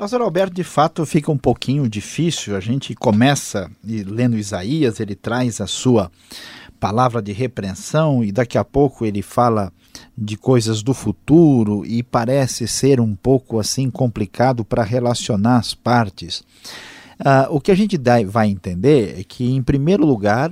Pastor 0.00 0.22
Alberto, 0.22 0.54
de 0.54 0.64
fato 0.64 1.04
fica 1.04 1.30
um 1.30 1.36
pouquinho 1.36 1.86
difícil. 1.86 2.56
A 2.56 2.60
gente 2.60 2.94
começa 2.94 3.70
lendo 3.84 4.38
Isaías, 4.38 4.98
ele 4.98 5.14
traz 5.14 5.60
a 5.60 5.66
sua 5.66 6.10
palavra 6.80 7.20
de 7.20 7.32
repreensão 7.32 8.24
e 8.24 8.32
daqui 8.32 8.56
a 8.56 8.64
pouco 8.64 9.04
ele 9.04 9.20
fala 9.20 9.70
de 10.16 10.38
coisas 10.38 10.82
do 10.82 10.94
futuro 10.94 11.84
e 11.84 12.02
parece 12.02 12.66
ser 12.66 12.98
um 12.98 13.14
pouco 13.14 13.60
assim 13.60 13.90
complicado 13.90 14.64
para 14.64 14.82
relacionar 14.82 15.58
as 15.58 15.74
partes. 15.74 16.40
Uh, 17.20 17.50
o 17.50 17.60
que 17.60 17.70
a 17.70 17.74
gente 17.74 18.00
vai 18.26 18.48
entender 18.48 19.20
é 19.20 19.22
que, 19.22 19.50
em 19.52 19.62
primeiro 19.62 20.06
lugar, 20.06 20.50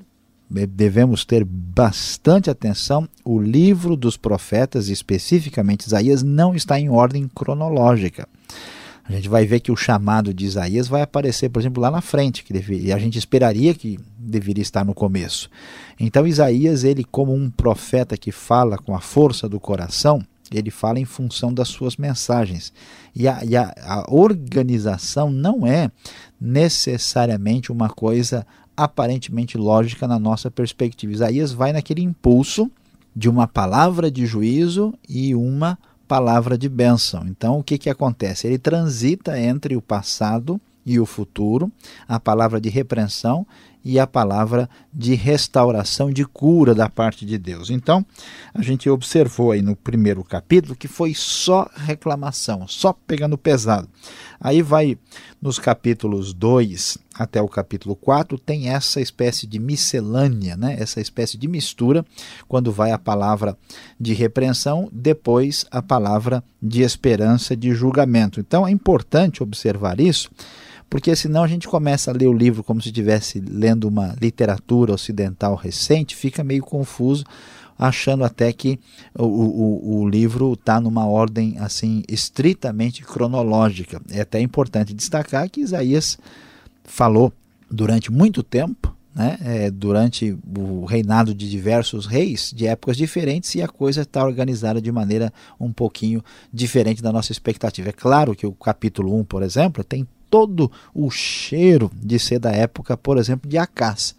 devemos 0.51 1.25
ter 1.25 1.43
bastante 1.43 2.51
atenção. 2.51 3.09
O 3.25 3.41
livro 3.41 3.97
dos 3.97 4.15
profetas, 4.15 4.91
especificamente 4.91 5.87
Isaías, 5.87 6.23
não 6.23 6.55
está 6.55 6.79
em 6.79 6.91
ordem 6.91 7.27
cronológica. 7.35 8.29
A 9.09 9.13
gente 9.13 9.29
vai 9.29 9.47
ver 9.47 9.61
que 9.61 9.73
o 9.73 9.77
chamado 9.77 10.35
de 10.35 10.45
Isaías 10.45 10.87
vai 10.87 11.01
aparecer, 11.01 11.49
por 11.49 11.61
exemplo, 11.61 11.83
lá 11.83 11.91
na 11.91 12.03
frente, 12.03 12.45
que 12.45 12.93
a 12.93 12.99
gente 12.99 13.19
esperaria 13.19 13.73
que 13.73 13.99
deveria 14.19 14.61
estar 14.61 14.85
no 14.85 14.93
começo. 14.93 15.49
Então, 15.99 16.27
Isaías, 16.27 16.85
ele, 16.85 17.03
como 17.03 17.35
um 17.35 17.51
profeta 17.51 18.19
que 18.19 18.31
fala 18.31 18.77
com 18.77 18.95
a 18.95 19.01
força 19.01 19.49
do 19.49 19.59
coração, 19.59 20.23
ele 20.53 20.71
fala 20.71 21.01
em 21.01 21.07
função 21.07 21.53
das 21.55 21.69
suas 21.69 21.97
mensagens. 21.97 22.71
E 23.15 23.27
a, 23.27 23.43
e 23.45 23.57
a, 23.57 23.75
a 23.83 24.05
organização 24.13 25.31
não 25.31 25.67
é 25.67 25.91
necessariamente 26.39 27.73
uma 27.73 27.89
coisa 27.89 28.47
aparentemente 28.77 29.57
lógica 29.57 30.07
na 30.07 30.19
nossa 30.19 30.51
perspectiva. 30.51 31.13
Isaías 31.13 31.51
vai 31.51 31.73
naquele 31.73 32.03
impulso 32.03 32.71
de 33.17 33.29
uma 33.29 33.49
palavra 33.49 34.11
de 34.11 34.27
juízo 34.27 34.95
e 35.09 35.35
uma 35.35 35.79
palavra 36.09 36.57
de 36.57 36.69
bênção. 36.69 37.25
Então, 37.27 37.59
o 37.59 37.63
que, 37.63 37.77
que 37.77 37.91
acontece? 37.91 38.47
Ele 38.47 38.59
transita 38.59 39.39
entre 39.39 39.77
o 39.77 39.83
passado 39.83 40.59
e 40.85 40.99
o 40.99 41.05
futuro, 41.05 41.71
a 42.09 42.19
palavra 42.19 42.59
de 42.59 42.71
repreensão 42.71 43.47
e 43.85 43.99
a 43.99 44.07
palavra 44.07 44.69
de 44.93 45.15
restauração, 45.15 46.11
de 46.11 46.25
cura 46.25 46.75
da 46.75 46.89
parte 46.89 47.25
de 47.25 47.39
Deus. 47.39 47.71
Então, 47.71 48.05
a 48.53 48.63
gente 48.63 48.89
observou 48.91 49.53
aí 49.53 49.63
no 49.63 49.77
primeiro 49.77 50.23
capítulo 50.25 50.77
que 50.77 50.89
foi 50.89 51.15
só 51.15 51.69
reclamação, 51.75 52.67
só 52.67 52.93
pegando 52.93 53.39
pesado. 53.39 53.89
Aí 54.41 54.63
vai 54.63 54.99
nos 55.41 55.59
capítulos 55.59 56.33
2 56.33 56.99
até 57.15 57.43
o 57.43 57.49
capítulo 57.49 57.97
4, 57.97 58.39
tem 58.39 58.69
essa 58.69 59.01
espécie 59.01 59.47
de 59.47 59.59
miscelânea, 59.59 60.57
né? 60.57 60.77
essa 60.79 61.01
espécie 61.01 61.37
de 61.37 61.49
mistura, 61.49 62.05
quando 62.47 62.71
vai 62.71 62.93
a 62.93 62.99
palavra 62.99 63.57
de 63.99 64.15
repreensão, 64.15 64.89
depois 64.93 65.67
a 65.71 65.83
palavra 65.83 66.45
de 66.63 66.83
esperança, 66.83 67.57
de 67.57 67.73
julgamento. 67.73 68.39
Então, 68.39 68.67
é 68.67 68.71
importante 68.71 69.43
observar 69.43 70.01
isso 70.01 70.31
porque 70.91 71.15
senão 71.15 71.43
a 71.43 71.49
gente 71.49 71.69
começa 71.69 72.11
a 72.11 72.15
ler 72.15 72.27
o 72.27 72.33
livro 72.33 72.65
como 72.65 72.81
se 72.81 72.89
estivesse 72.89 73.41
lendo 73.41 73.85
uma 73.85 74.15
literatura 74.21 74.93
ocidental 74.93 75.55
recente, 75.55 76.17
fica 76.17 76.43
meio 76.43 76.63
confuso, 76.63 77.25
achando 77.79 78.25
até 78.25 78.53
que 78.53 78.81
o, 79.17 79.25
o, 79.25 80.01
o 80.01 80.09
livro 80.09 80.53
está 80.55 80.81
numa 80.81 81.07
ordem 81.07 81.57
assim 81.59 82.03
estritamente 82.09 83.03
cronológica. 83.03 84.01
É 84.11 84.23
até 84.23 84.41
importante 84.41 84.95
destacar 84.95 85.49
que 85.49 85.61
Isaías 85.61 86.19
falou 86.85 87.33
durante 87.71 88.11
muito 88.11 88.43
tempo 88.43 88.97
né, 89.15 89.37
é, 89.43 89.71
durante 89.71 90.37
o 90.57 90.85
reinado 90.85 91.35
de 91.35 91.51
diversos 91.51 92.07
reis 92.07 92.53
de 92.55 92.67
épocas 92.67 92.97
diferentes 92.97 93.55
e 93.55 93.63
a 93.63 93.67
coisa 93.67 94.03
está 94.03 94.25
organizada 94.25 94.81
de 94.81 94.93
maneira 94.93 95.33
um 95.59 95.73
pouquinho 95.73 96.23
diferente 96.53 97.03
da 97.03 97.13
nossa 97.13 97.33
expectativa. 97.33 97.89
É 97.89 97.93
claro 97.93 98.35
que 98.35 98.47
o 98.47 98.53
capítulo 98.53 99.19
1, 99.19 99.25
por 99.25 99.43
exemplo, 99.43 99.83
tem 99.83 100.07
todo 100.31 100.71
o 100.95 101.11
cheiro 101.11 101.91
de 101.95 102.19
ser 102.19 102.39
da 102.39 102.53
época, 102.53 102.97
por 102.97 103.19
exemplo, 103.19 103.49
de 103.49 103.59
Acás. 103.59 104.15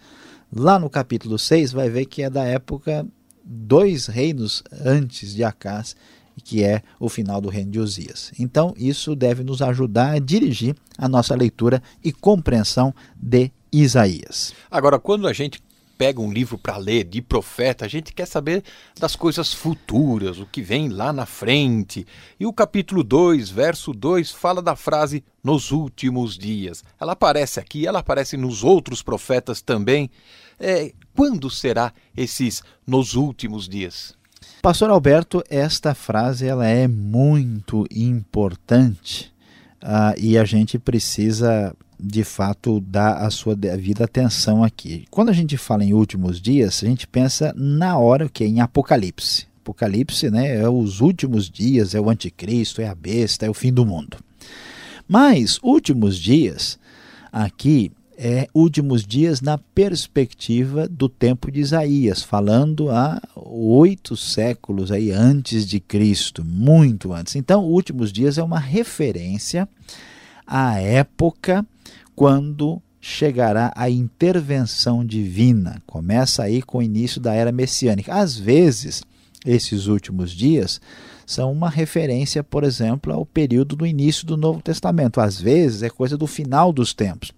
Lá 0.52 0.80
no 0.80 0.90
capítulo 0.90 1.38
6 1.38 1.72
vai 1.72 1.90
ver 1.90 2.06
que 2.06 2.24
é 2.24 2.30
da 2.30 2.44
época 2.44 3.06
dois 3.44 4.08
reinos 4.08 4.64
antes 4.84 5.34
de 5.34 5.44
Acás, 5.44 5.96
que 6.44 6.64
é 6.64 6.82
o 7.00 7.10
final 7.10 7.42
do 7.42 7.50
reino 7.50 7.72
de 7.72 7.80
Uzias. 7.80 8.32
Então, 8.40 8.74
isso 8.78 9.16
deve 9.16 9.44
nos 9.44 9.62
ajudar 9.62 10.12
a 10.12 10.20
dirigir 10.20 10.76
a 10.98 11.08
nossa 11.08 11.36
leitura 11.36 11.82
e 12.04 12.12
compreensão 12.12 12.94
de 13.16 13.52
Isaías. 13.72 14.54
Agora, 14.72 14.98
quando 14.98 15.28
a 15.28 15.34
gente 15.34 15.62
pega 16.00 16.22
um 16.22 16.32
livro 16.32 16.58
para 16.58 16.78
ler 16.78 17.04
de 17.04 17.22
profeta, 17.22 17.84
a 17.84 17.88
gente 17.90 18.14
quer 18.14 18.26
saber 18.26 18.64
das 18.98 19.18
coisas 19.18 19.54
futuras, 19.54 20.40
o 20.40 20.46
que 20.46 20.62
vem 20.62 20.88
lá 20.88 21.12
na 21.12 21.26
frente. 21.26 22.08
E 22.40 22.46
o 22.46 22.54
capítulo 22.54 23.04
2, 23.04 23.50
verso 23.50 23.92
2, 23.92 24.32
fala 24.32 24.62
da 24.62 24.78
frase 24.78 25.22
nos 25.44 25.72
últimos 25.72 26.38
dias. 26.38 26.86
Ela 26.98 27.12
aparece 27.12 27.60
aqui, 27.60 27.86
ela 27.86 28.00
aparece 28.00 28.38
nos 28.38 28.64
outros 28.64 29.04
profetas 29.04 29.62
também. 29.62 30.10
É, 30.58 30.94
quando 31.14 31.50
será 31.50 31.92
esses 32.16 32.64
nos 32.88 33.16
últimos 33.16 33.68
dias? 33.68 34.18
Pastor 34.62 34.90
Alberto, 34.90 35.44
esta 35.50 35.94
frase 35.94 36.48
ela 36.48 36.66
é 36.66 36.88
muito 36.88 37.86
importante 37.92 39.34
uh, 39.84 40.18
e 40.18 40.38
a 40.38 40.46
gente 40.46 40.80
precisa 40.80 41.76
de 42.00 42.24
fato 42.24 42.80
dar 42.80 43.18
a 43.18 43.30
sua 43.30 43.56
devida 43.56 44.06
atenção 44.06 44.64
aqui. 44.64 45.06
Quando 45.12 45.30
a 45.30 45.34
gente 45.34 45.58
fala 45.58 45.84
em 45.84 45.94
últimos 45.94 46.40
dias, 46.40 46.82
a 46.84 46.88
gente 46.88 47.06
pensa 47.08 47.54
na 47.56 47.98
hora 47.98 48.30
que 48.30 48.46
em 48.46 48.62
Apocalipse. 48.62 49.48
Apocalipse, 49.62 50.32
né, 50.32 50.58
é 50.62 50.70
os 50.70 51.02
últimos 51.02 51.50
dias, 51.50 51.94
é 51.94 52.00
o 52.00 52.10
anticristo, 52.10 52.82
é 52.82 52.88
a 52.88 52.96
besta, 52.96 53.46
é 53.46 53.50
o 53.50 53.54
fim 53.54 53.74
do 53.74 53.86
mundo. 53.86 54.18
Mas 55.08 55.60
últimos 55.62 56.18
dias 56.18 56.80
aqui 57.32 57.92
é 58.22 58.48
últimos 58.54 59.06
dias 59.06 59.40
na 59.40 59.58
perspectiva 59.58 60.88
do 60.90 61.08
tempo 61.08 61.50
de 61.50 61.62
Isaías, 61.62 62.22
falando 62.22 62.90
há 62.90 63.22
oito 63.36 64.18
séculos 64.18 64.92
aí 64.92 65.10
antes 65.10 65.66
de 65.66 65.80
Cristo, 65.80 66.44
muito 66.44 67.14
antes. 67.14 67.38
Então, 67.38 67.64
últimos 67.64 68.12
dias 68.12 68.38
é 68.38 68.44
uma 68.44 68.60
referência 68.60 69.70
à 70.46 70.80
época 70.80 71.66
quando 72.20 72.82
chegará 73.00 73.72
a 73.78 73.90
intervenção 73.90 75.06
divina. 75.06 75.82
Começa 75.88 76.44
aí 76.44 76.62
com 76.62 76.80
o 76.80 76.84
início 76.84 77.22
da 77.22 77.34
era 77.34 77.50
messiânica. 77.50 78.14
Às 78.14 78.38
vezes, 78.38 79.02
esses 79.46 79.88
últimos 79.88 80.32
dias 80.32 80.82
são 81.26 81.50
uma 81.50 81.70
referência, 81.70 82.44
por 82.44 82.66
exemplo, 82.66 83.14
ao 83.14 83.26
período 83.26 83.74
do 83.74 83.86
início 83.86 84.28
do 84.28 84.36
Novo 84.36 84.62
Testamento. 84.62 85.22
Às 85.22 85.40
vezes 85.40 85.82
é 85.82 85.90
coisa 85.90 86.18
do 86.18 86.28
final 86.28 86.74
dos 86.74 86.94
tempos. 86.94 87.32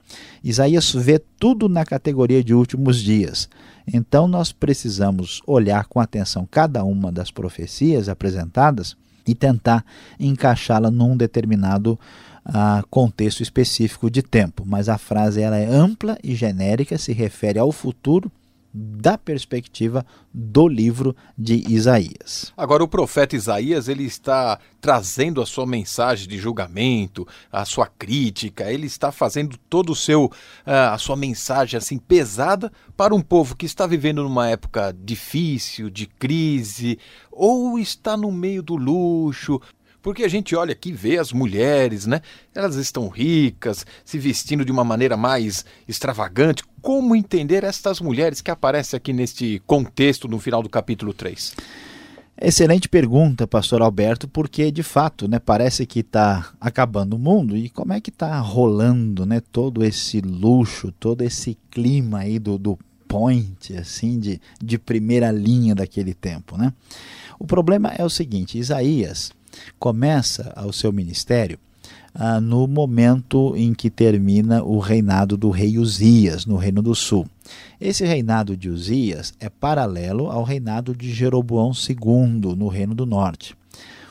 Isaías 0.43 0.91
vê 0.93 1.19
tudo 1.19 1.69
na 1.69 1.85
categoria 1.85 2.43
de 2.43 2.55
últimos 2.55 2.99
dias. 2.99 3.47
Então 3.85 4.27
nós 4.27 4.51
precisamos 4.51 5.43
olhar 5.45 5.85
com 5.85 5.99
atenção 5.99 6.47
cada 6.49 6.83
uma 6.83 7.11
das 7.11 7.29
profecias 7.29 8.09
apresentadas 8.09 8.97
e 9.27 9.35
tentar 9.35 9.85
encaixá-la 10.19 10.89
num 10.89 11.15
determinado 11.15 11.99
uh, 12.45 12.86
contexto 12.89 13.41
específico 13.41 14.10
de 14.10 14.21
tempo. 14.21 14.63
Mas 14.65 14.89
a 14.89 14.97
frase 14.97 15.41
ela 15.41 15.58
é 15.58 15.65
ampla 15.65 16.17
e 16.23 16.36
genérica, 16.36 16.97
se 16.97 17.13
refere 17.13 17.60
ao 17.60 17.71
futuro 17.71 18.32
da 18.73 19.17
perspectiva 19.17 20.06
do 20.34 20.67
livro 20.67 21.15
de 21.38 21.65
Isaías. 21.69 22.54
Agora 22.56 22.84
o 22.84 22.88
profeta 22.88 23.36
Isaías, 23.36 23.89
ele 23.89 24.04
está 24.04 24.60
trazendo 24.80 25.41
a 25.41 25.45
sua 25.45 25.65
mensagem 25.65 26.27
de 26.27 26.38
julgamento, 26.38 27.27
a 27.51 27.65
sua 27.65 27.86
crítica, 27.86 28.71
ele 28.71 28.88
está 28.88 29.12
fazendo 29.12 29.58
todo 29.69 29.91
o 29.91 29.95
seu 29.95 30.32
ah, 30.65 30.93
a 30.93 30.97
sua 30.97 31.17
mensagem 31.17 31.77
assim 31.77 31.97
pesada 31.97 32.71
para 32.95 33.13
um 33.13 33.21
povo 33.21 33.58
que 33.58 33.65
está 33.65 33.86
vivendo 33.86 34.23
numa 34.23 34.47
época 34.47 34.95
difícil, 34.97 35.89
de 35.89 36.08
crise, 36.08 36.97
ou 37.30 37.77
está 37.77 38.15
no 38.15 38.32
meio 38.32 38.63
do 38.63 38.75
luxo, 38.75 39.60
porque 40.01 40.23
a 40.23 40.27
gente 40.27 40.55
olha 40.55 40.71
aqui 40.71 40.89
e 40.89 40.93
vê 40.93 41.17
as 41.17 41.31
mulheres, 41.31 42.05
né? 42.05 42.21
Elas 42.53 42.75
estão 42.75 43.07
ricas, 43.07 43.85
se 44.03 44.17
vestindo 44.17 44.65
de 44.65 44.71
uma 44.71 44.83
maneira 44.83 45.15
mais 45.15 45.63
extravagante. 45.87 46.63
Como 46.81 47.15
entender 47.15 47.63
estas 47.63 47.99
mulheres 47.99 48.41
que 48.41 48.49
aparecem 48.49 48.97
aqui 48.97 49.13
neste 49.13 49.61
contexto 49.67 50.27
no 50.27 50.39
final 50.39 50.63
do 50.63 50.69
capítulo 50.69 51.13
3? 51.13 51.53
Excelente 52.43 52.89
pergunta, 52.89 53.45
pastor 53.45 53.83
Alberto, 53.83 54.27
porque 54.27 54.71
de 54.71 54.81
fato, 54.81 55.27
né, 55.27 55.37
parece 55.37 55.85
que 55.85 55.99
está 55.99 56.51
acabando 56.59 57.15
o 57.15 57.19
mundo 57.19 57.55
e 57.55 57.69
como 57.69 57.93
é 57.93 58.01
que 58.01 58.09
está 58.09 58.39
rolando, 58.39 59.27
né, 59.27 59.39
todo 59.51 59.85
esse 59.85 60.21
luxo, 60.21 60.91
todo 60.91 61.21
esse 61.21 61.55
clima 61.69 62.19
aí 62.19 62.39
do, 62.39 62.57
do 62.57 62.79
point, 63.07 63.77
assim, 63.77 64.19
de, 64.19 64.41
de 64.59 64.79
primeira 64.79 65.31
linha 65.31 65.75
daquele 65.75 66.15
tempo, 66.15 66.57
né? 66.57 66.73
O 67.37 67.45
problema 67.45 67.89
é 67.89 68.03
o 68.03 68.09
seguinte, 68.09 68.57
Isaías 68.57 69.31
começa 69.79 70.53
o 70.65 70.71
seu 70.71 70.91
ministério 70.91 71.59
ah, 72.13 72.41
no 72.41 72.67
momento 72.67 73.55
em 73.55 73.73
que 73.73 73.89
termina 73.89 74.63
o 74.63 74.79
reinado 74.79 75.37
do 75.37 75.49
rei 75.49 75.77
Uzias, 75.77 76.45
no 76.45 76.57
Reino 76.57 76.81
do 76.81 76.93
Sul. 76.93 77.25
Esse 77.79 78.05
reinado 78.05 78.55
de 78.55 78.69
Uzias 78.69 79.33
é 79.39 79.49
paralelo 79.49 80.29
ao 80.29 80.43
reinado 80.43 80.95
de 80.95 81.11
Jeroboão 81.11 81.71
II, 81.71 82.55
no 82.55 82.67
Reino 82.67 82.93
do 82.93 83.05
Norte. 83.05 83.55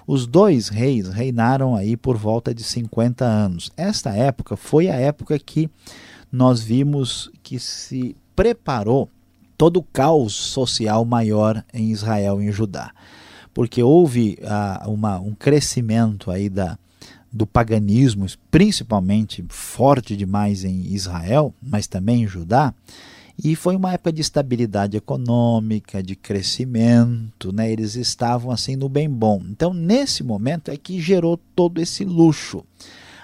Os 0.07 0.26
dois 0.26 0.68
reis 0.68 1.09
reinaram 1.09 1.76
aí 1.76 1.96
por 1.96 2.16
volta 2.16 2.53
de 2.53 2.64
50 2.64 3.24
anos. 3.24 3.70
Esta 3.76 4.11
época 4.11 4.57
foi 4.57 4.88
a 4.88 4.94
época 4.94 5.38
que 5.38 5.70
nós 6.33 6.61
vimos 6.61 7.31
que 7.42 7.59
se 7.59 8.16
preparou 8.35 9.09
todo 9.57 9.76
o 9.76 9.83
caos 9.83 10.35
social 10.35 11.05
maior 11.05 11.62
em 11.72 11.90
Israel 11.90 12.40
e 12.40 12.46
em 12.46 12.50
Judá. 12.50 12.92
Porque 13.53 13.83
houve 13.83 14.39
ah, 14.45 14.85
uma, 14.87 15.19
um 15.19 15.35
crescimento 15.35 16.31
aí 16.31 16.49
da, 16.49 16.79
do 17.33 17.47
paganismo, 17.47 18.27
principalmente 18.51 19.45
forte 19.49 20.17
demais 20.17 20.65
em 20.65 20.93
Israel, 20.93 21.55
mas 21.63 21.87
também 21.87 22.23
em 22.23 22.27
Judá, 22.27 22.75
e 23.43 23.57
foi 23.57 23.75
uma 23.75 23.95
época 23.95 24.13
de 24.13 24.21
estabilidade 24.21 24.99
econômica, 24.99 26.03
de 26.03 26.15
crescimento, 26.15 27.51
né? 27.53 27.73
eles 27.73 27.95
estavam 27.95 28.51
assim 28.51 28.77
no 28.77 28.87
bem 28.87 29.09
bom. 29.09 29.43
Então, 29.49 29.73
nesse 29.73 30.23
momento 30.23 30.71
é 30.71 30.77
que 30.77 31.01
gerou 31.01 31.39
todo 31.57 31.81
esse 31.81 32.05
luxo. 32.05 32.63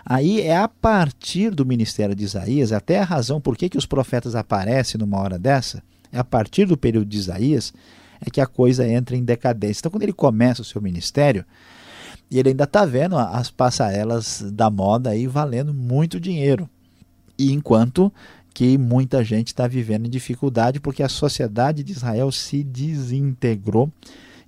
Aí 0.05 0.41
é 0.41 0.57
a 0.57 0.69
partir 0.69 1.51
do 1.51 1.67
ministério 1.67 2.15
de 2.15 2.25
Isaías, 2.25 2.73
até 2.73 3.01
a 3.01 3.05
razão 3.05 3.41
por 3.41 3.57
que, 3.57 3.69
que 3.69 3.77
os 3.77 3.85
profetas 3.85 4.35
aparecem 4.35 4.99
numa 4.99 5.19
hora 5.19 5.39
dessa, 5.39 5.83
é 6.11 6.19
a 6.19 6.25
partir 6.25 6.65
do 6.65 6.79
período 6.79 7.09
de 7.09 7.19
Isaías, 7.19 7.75
é 8.20 8.31
que 8.31 8.40
a 8.40 8.46
coisa 8.46 8.87
entra 8.87 9.16
em 9.16 9.24
decadência. 9.24 9.81
Então, 9.81 9.90
quando 9.90 10.02
ele 10.02 10.12
começa 10.12 10.62
o 10.62 10.64
seu 10.64 10.81
ministério, 10.81 11.44
e 12.31 12.38
ele 12.38 12.50
ainda 12.50 12.64
está 12.64 12.85
vendo 12.85 13.16
as 13.16 13.50
passarelas 13.50 14.44
da 14.52 14.68
moda 14.68 15.11
aí 15.11 15.26
valendo 15.26 15.72
muito 15.72 16.18
dinheiro. 16.18 16.68
E 17.38 17.52
enquanto 17.52 18.12
que 18.52 18.79
muita 18.79 19.22
gente 19.22 19.48
está 19.48 19.68
vivendo 19.68 20.07
em 20.07 20.11
dificuldade 20.11 20.81
porque 20.81 21.02
a 21.02 21.09
sociedade 21.09 21.83
de 21.83 21.92
Israel 21.92 22.33
se 22.33 22.64
desintegrou 22.64 23.92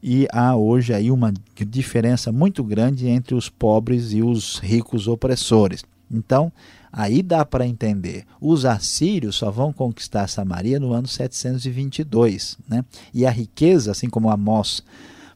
e 0.03 0.27
há 0.33 0.57
hoje 0.57 0.95
aí 0.95 1.11
uma 1.11 1.33
diferença 1.55 2.33
muito 2.33 2.65
grande 2.65 3.07
entre 3.07 3.35
os 3.35 3.49
pobres 3.49 4.13
e 4.13 4.23
os 4.23 4.59
ricos 4.61 5.07
opressores. 5.07 5.85
Então, 6.11 6.51
aí 6.93 7.23
dá 7.23 7.45
para 7.45 7.67
entender. 7.67 8.25
Os 8.41 8.65
assírios 8.65 9.37
só 9.37 9.51
vão 9.51 9.73
conquistar 9.73 10.29
Samaria 10.29 10.81
no 10.81 10.93
ano 10.93 11.07
722, 11.07 12.59
né? 12.69 12.85
E 13.13 13.27
a 13.27 13.31
riqueza, 13.31 13.91
assim 13.91 14.09
como 14.09 14.31
Amós 14.31 14.83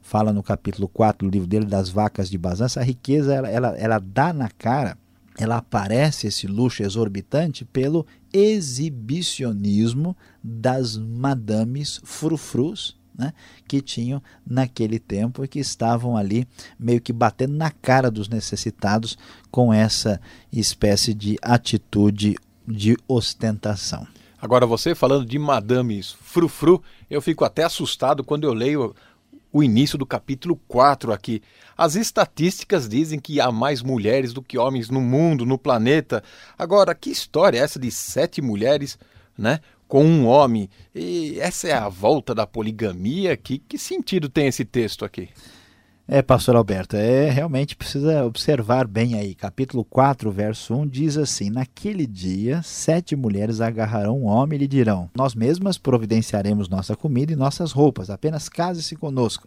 fala 0.00 0.32
no 0.32 0.42
capítulo 0.42 0.88
4 0.88 1.26
do 1.26 1.32
livro 1.32 1.48
dele 1.48 1.66
das 1.66 1.88
vacas 1.88 2.28
de 2.28 2.36
Bazã, 2.36 2.66
essa 2.66 2.82
riqueza 2.82 3.34
ela, 3.34 3.48
ela, 3.48 3.68
ela 3.78 3.98
dá 3.98 4.32
na 4.32 4.48
cara, 4.50 4.98
ela 5.38 5.56
aparece 5.56 6.26
esse 6.26 6.46
luxo 6.46 6.82
exorbitante 6.82 7.64
pelo 7.64 8.06
exibicionismo 8.32 10.16
das 10.42 10.96
madames 10.96 12.00
frufrus 12.04 13.00
né, 13.16 13.32
que 13.68 13.80
tinham 13.80 14.22
naquele 14.46 14.98
tempo 14.98 15.44
e 15.44 15.48
que 15.48 15.58
estavam 15.58 16.16
ali 16.16 16.46
meio 16.78 17.00
que 17.00 17.12
batendo 17.12 17.54
na 17.54 17.70
cara 17.70 18.10
dos 18.10 18.28
necessitados 18.28 19.18
com 19.50 19.72
essa 19.72 20.20
espécie 20.52 21.12
de 21.12 21.36
atitude 21.42 22.36
de 22.66 22.96
ostentação. 23.06 24.06
Agora, 24.40 24.66
você 24.66 24.94
falando 24.94 25.24
de 25.24 25.38
madames 25.38 26.12
frufru, 26.20 26.82
eu 27.08 27.22
fico 27.22 27.44
até 27.44 27.62
assustado 27.62 28.24
quando 28.24 28.44
eu 28.44 28.52
leio 28.52 28.94
o 29.52 29.62
início 29.62 29.98
do 29.98 30.06
capítulo 30.06 30.58
4 30.66 31.12
aqui. 31.12 31.42
As 31.76 31.94
estatísticas 31.94 32.88
dizem 32.88 33.20
que 33.20 33.40
há 33.40 33.52
mais 33.52 33.82
mulheres 33.82 34.32
do 34.32 34.42
que 34.42 34.58
homens 34.58 34.88
no 34.88 35.00
mundo, 35.00 35.44
no 35.44 35.58
planeta. 35.58 36.24
Agora, 36.58 36.94
que 36.94 37.10
história 37.10 37.58
é 37.58 37.62
essa 37.62 37.78
de 37.78 37.90
sete 37.90 38.40
mulheres, 38.40 38.98
né? 39.36 39.60
Com 39.92 40.06
um 40.06 40.26
homem. 40.26 40.70
E 40.94 41.38
essa 41.38 41.68
é 41.68 41.74
a 41.74 41.86
volta 41.86 42.34
da 42.34 42.46
poligamia? 42.46 43.36
Que, 43.36 43.58
que 43.58 43.76
sentido 43.76 44.26
tem 44.26 44.46
esse 44.46 44.64
texto 44.64 45.04
aqui? 45.04 45.28
É, 46.08 46.22
pastor 46.22 46.56
Alberto, 46.56 46.96
é 46.96 47.28
realmente 47.28 47.76
precisa 47.76 48.24
observar 48.24 48.86
bem 48.86 49.16
aí. 49.16 49.34
Capítulo 49.34 49.84
4, 49.84 50.32
verso 50.32 50.74
1 50.74 50.88
diz 50.88 51.18
assim: 51.18 51.50
Naquele 51.50 52.06
dia, 52.06 52.62
sete 52.62 53.14
mulheres 53.14 53.60
agarrarão 53.60 54.18
um 54.18 54.24
homem 54.24 54.56
e 54.56 54.60
lhe 54.60 54.66
dirão: 54.66 55.10
Nós 55.14 55.34
mesmas 55.34 55.76
providenciaremos 55.76 56.70
nossa 56.70 56.96
comida 56.96 57.30
e 57.30 57.36
nossas 57.36 57.70
roupas, 57.70 58.08
apenas 58.08 58.48
case-se 58.48 58.96
conosco 58.96 59.46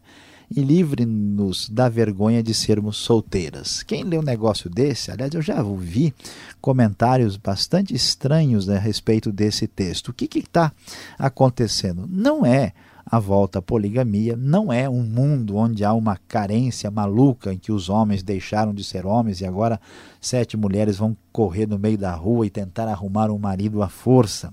e 0.49 0.61
livre-nos 0.61 1.69
da 1.69 1.89
vergonha 1.89 2.41
de 2.41 2.53
sermos 2.53 2.97
solteiras. 2.97 3.83
Quem 3.83 4.03
lê 4.03 4.17
um 4.17 4.23
negócio 4.23 4.69
desse, 4.69 5.11
aliás, 5.11 5.33
eu 5.33 5.41
já 5.41 5.63
ouvi 5.63 6.13
comentários 6.61 7.37
bastante 7.37 7.93
estranhos 7.93 8.67
né, 8.67 8.77
a 8.77 8.79
respeito 8.79 9.31
desse 9.31 9.67
texto. 9.67 10.09
O 10.09 10.13
que 10.13 10.39
está 10.39 10.71
acontecendo? 11.17 12.07
Não 12.09 12.45
é 12.45 12.73
a 13.05 13.19
volta 13.19 13.59
à 13.59 13.61
poligamia 13.61 14.35
não 14.35 14.73
é 14.73 14.89
um 14.89 15.03
mundo 15.03 15.57
onde 15.57 15.85
há 15.85 15.93
uma 15.93 16.17
carência 16.27 16.89
maluca 16.89 17.53
em 17.53 17.57
que 17.57 17.71
os 17.71 17.87
homens 17.87 18.23
deixaram 18.23 18.73
de 18.73 18.83
ser 18.83 19.05
homens 19.05 19.41
e 19.41 19.45
agora 19.45 19.79
sete 20.19 20.57
mulheres 20.57 20.97
vão 20.97 21.15
correr 21.31 21.67
no 21.67 21.77
meio 21.77 21.97
da 21.97 22.13
rua 22.15 22.47
e 22.47 22.49
tentar 22.49 22.87
arrumar 22.87 23.29
um 23.29 23.37
marido 23.37 23.83
à 23.83 23.87
força. 23.87 24.51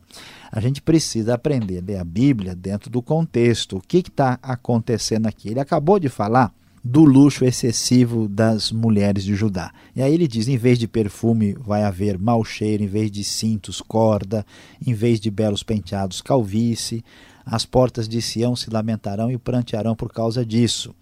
A 0.53 0.61
gente 0.61 0.83
precisa 0.83 1.33
aprender 1.33 1.79
a 1.79 1.83
ler 1.83 1.97
a 1.97 2.05
Bíblia 2.05 2.55
dentro 2.55 2.91
do 2.91 3.01
contexto. 3.01 3.79
O 3.79 3.81
que 3.81 3.99
está 4.01 4.39
acontecendo 4.43 5.27
aqui? 5.27 5.49
Ele 5.49 5.61
acabou 5.61 5.99
de 5.99 6.11
falar 6.11 6.55
do 6.85 7.05
luxo 7.05 7.43
excessivo 7.43 8.29
das 8.29 8.71
mulheres 8.71 9.25
de 9.25 9.35
Judá. 9.35 9.73
E 9.97 10.03
aí 10.03 10.13
ele 10.13 10.29
diz: 10.29 10.49
em 10.49 10.59
vez 10.59 10.79
de 10.79 10.87
perfume 10.87 11.55
vai 11.55 11.85
haver 11.85 12.19
mau 12.19 12.45
cheiro, 12.45 12.83
em 12.83 12.87
vez 12.87 13.11
de 13.11 13.25
cintos, 13.25 13.81
corda, 13.81 14.45
em 14.87 14.93
vez 14.93 15.19
de 15.19 15.31
belos 15.31 15.63
penteados, 15.63 16.21
calvície. 16.21 17.03
As 17.47 17.65
portas 17.65 18.07
de 18.07 18.21
Sião 18.21 18.55
se 18.55 18.69
lamentarão 18.69 19.31
e 19.31 19.39
prantearão 19.39 19.97
por 19.97 20.13
causa 20.13 20.45
disso. 20.45 20.95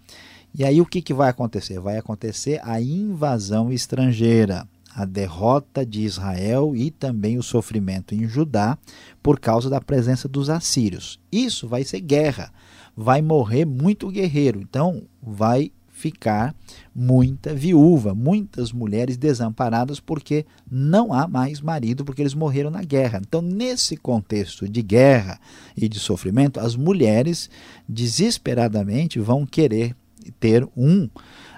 E 0.55 0.63
aí 0.63 0.79
o 0.79 0.85
que, 0.85 1.01
que 1.01 1.13
vai 1.13 1.29
acontecer? 1.29 1.77
Vai 1.79 1.97
acontecer 1.97 2.61
a 2.63 2.81
invasão 2.81 3.71
estrangeira, 3.71 4.65
a 4.95 5.05
derrota 5.05 5.85
de 5.85 6.01
Israel 6.01 6.75
e 6.75 6.91
também 6.91 7.37
o 7.37 7.43
sofrimento 7.43 8.13
em 8.13 8.27
Judá 8.27 8.77
por 9.21 9.39
causa 9.39 9.69
da 9.69 9.79
presença 9.79 10.27
dos 10.27 10.49
assírios. 10.49 11.19
Isso 11.31 11.67
vai 11.67 11.83
ser 11.83 12.01
guerra, 12.01 12.51
vai 12.95 13.21
morrer 13.21 13.65
muito 13.65 14.09
guerreiro, 14.09 14.59
então 14.61 15.03
vai 15.21 15.71
ficar 16.01 16.55
muita 16.95 17.53
viúva, 17.53 18.15
muitas 18.15 18.71
mulheres 18.71 19.17
desamparadas 19.17 19.99
porque 19.99 20.45
não 20.69 21.13
há 21.13 21.27
mais 21.27 21.61
marido, 21.61 22.03
porque 22.03 22.23
eles 22.23 22.33
morreram 22.33 22.71
na 22.71 22.81
guerra. 22.81 23.21
Então, 23.23 23.41
nesse 23.41 23.95
contexto 23.95 24.67
de 24.67 24.81
guerra 24.81 25.39
e 25.77 25.87
de 25.87 25.99
sofrimento, 25.99 26.59
as 26.59 26.75
mulheres 26.75 27.49
desesperadamente 27.87 29.19
vão 29.19 29.45
querer 29.45 29.95
ter 30.39 30.67
um 30.75 31.07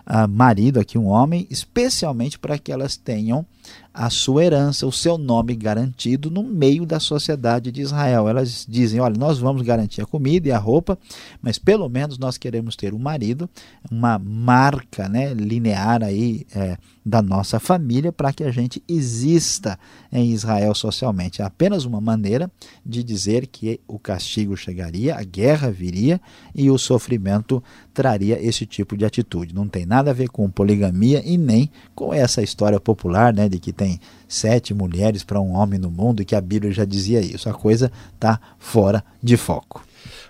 uh, 0.07 0.27
marido 0.27 0.79
aqui, 0.79 0.97
um 0.97 1.07
homem, 1.07 1.47
especialmente 1.49 2.37
para 2.39 2.57
que 2.57 2.71
elas 2.71 2.97
tenham 2.97 3.45
a 3.93 4.09
sua 4.09 4.43
herança, 4.43 4.87
o 4.87 4.91
seu 4.91 5.17
nome 5.17 5.55
garantido 5.55 6.31
no 6.31 6.41
meio 6.41 6.85
da 6.85 6.99
sociedade 6.99 7.71
de 7.71 7.81
Israel. 7.81 8.27
Elas 8.27 8.65
dizem: 8.67 8.99
olha, 8.99 9.15
nós 9.17 9.37
vamos 9.37 9.61
garantir 9.61 10.01
a 10.01 10.05
comida 10.05 10.47
e 10.47 10.51
a 10.51 10.57
roupa, 10.57 10.97
mas 11.41 11.59
pelo 11.59 11.87
menos 11.87 12.17
nós 12.17 12.37
queremos 12.37 12.75
ter 12.75 12.93
um 12.93 12.99
marido, 12.99 13.47
uma 13.91 14.17
marca 14.17 15.07
né, 15.07 15.33
linear 15.33 16.03
aí 16.03 16.45
é, 16.55 16.77
da 17.05 17.21
nossa 17.21 17.59
família 17.59 18.11
para 18.11 18.33
que 18.33 18.43
a 18.43 18.51
gente 18.51 18.81
exista 18.87 19.77
em 20.11 20.31
Israel 20.31 20.73
socialmente. 20.73 21.41
É 21.41 21.45
apenas 21.45 21.85
uma 21.85 22.01
maneira 22.01 22.49
de 22.83 23.03
dizer 23.03 23.45
que 23.45 23.79
o 23.87 23.99
castigo 23.99 24.57
chegaria, 24.57 25.15
a 25.15 25.23
guerra 25.23 25.69
viria 25.69 26.19
e 26.55 26.71
o 26.71 26.77
sofrimento 26.79 27.63
traria 27.93 28.43
esse 28.43 28.65
tipo 28.65 28.97
de 28.97 29.05
atitude. 29.05 29.53
Não 29.53 29.67
tem 29.67 29.85
nada 29.85 30.11
a 30.11 30.13
ver 30.13 30.29
com 30.29 30.49
poligamia 30.49 31.21
e 31.23 31.37
nem 31.37 31.69
com 31.93 32.13
essa 32.13 32.41
história 32.41 32.79
popular 32.79 33.33
né, 33.33 33.47
de 33.47 33.59
que 33.59 33.71
tem 33.71 33.99
sete 34.27 34.73
mulheres 34.73 35.23
para 35.23 35.39
um 35.39 35.53
homem 35.53 35.79
no 35.79 35.91
mundo 35.91 36.21
e 36.21 36.25
que 36.25 36.35
a 36.35 36.41
Bíblia 36.41 36.71
já 36.71 36.85
dizia 36.85 37.21
isso. 37.21 37.47
A 37.47 37.53
coisa 37.53 37.91
está 38.15 38.39
fora 38.57 39.03
de 39.21 39.37
foco. 39.37 39.85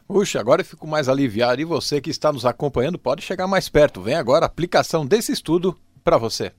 Puxa, 0.08 0.40
agora 0.40 0.62
eu 0.62 0.66
fico 0.66 0.86
mais 0.86 1.08
aliviado 1.08 1.62
e 1.62 1.66
você 1.66 2.02
que 2.02 2.10
está 2.10 2.32
nos 2.32 2.46
acompanhando 2.46 3.00
pode 3.00 3.24
chegar 3.24 3.48
mais 3.48 3.70
perto. 3.70 4.02
Vem 4.02 4.16
agora 4.16 4.46
a 4.46 4.48
aplicação 4.48 5.06
desse 5.06 5.32
estudo 5.32 5.76
para 6.04 6.18
você. 6.18 6.52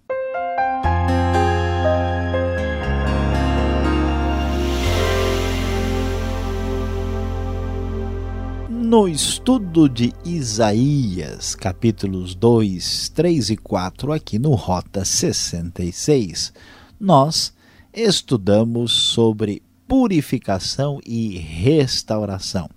No 8.95 9.09
estudo 9.09 9.89
de 9.89 10.13
Isaías, 10.25 11.57
capítulos 11.57 12.33
2, 12.33 13.09
3 13.09 13.51
e 13.51 13.57
4, 13.57 14.13
aqui 14.13 14.39
no 14.39 14.55
Rota 14.55 15.05
66, 15.05 16.53
nós 17.01 17.53
estudamos 17.93 18.93
sobre 18.93 19.65
purificação 19.89 21.01
e 21.05 21.37
restauração. 21.39 22.71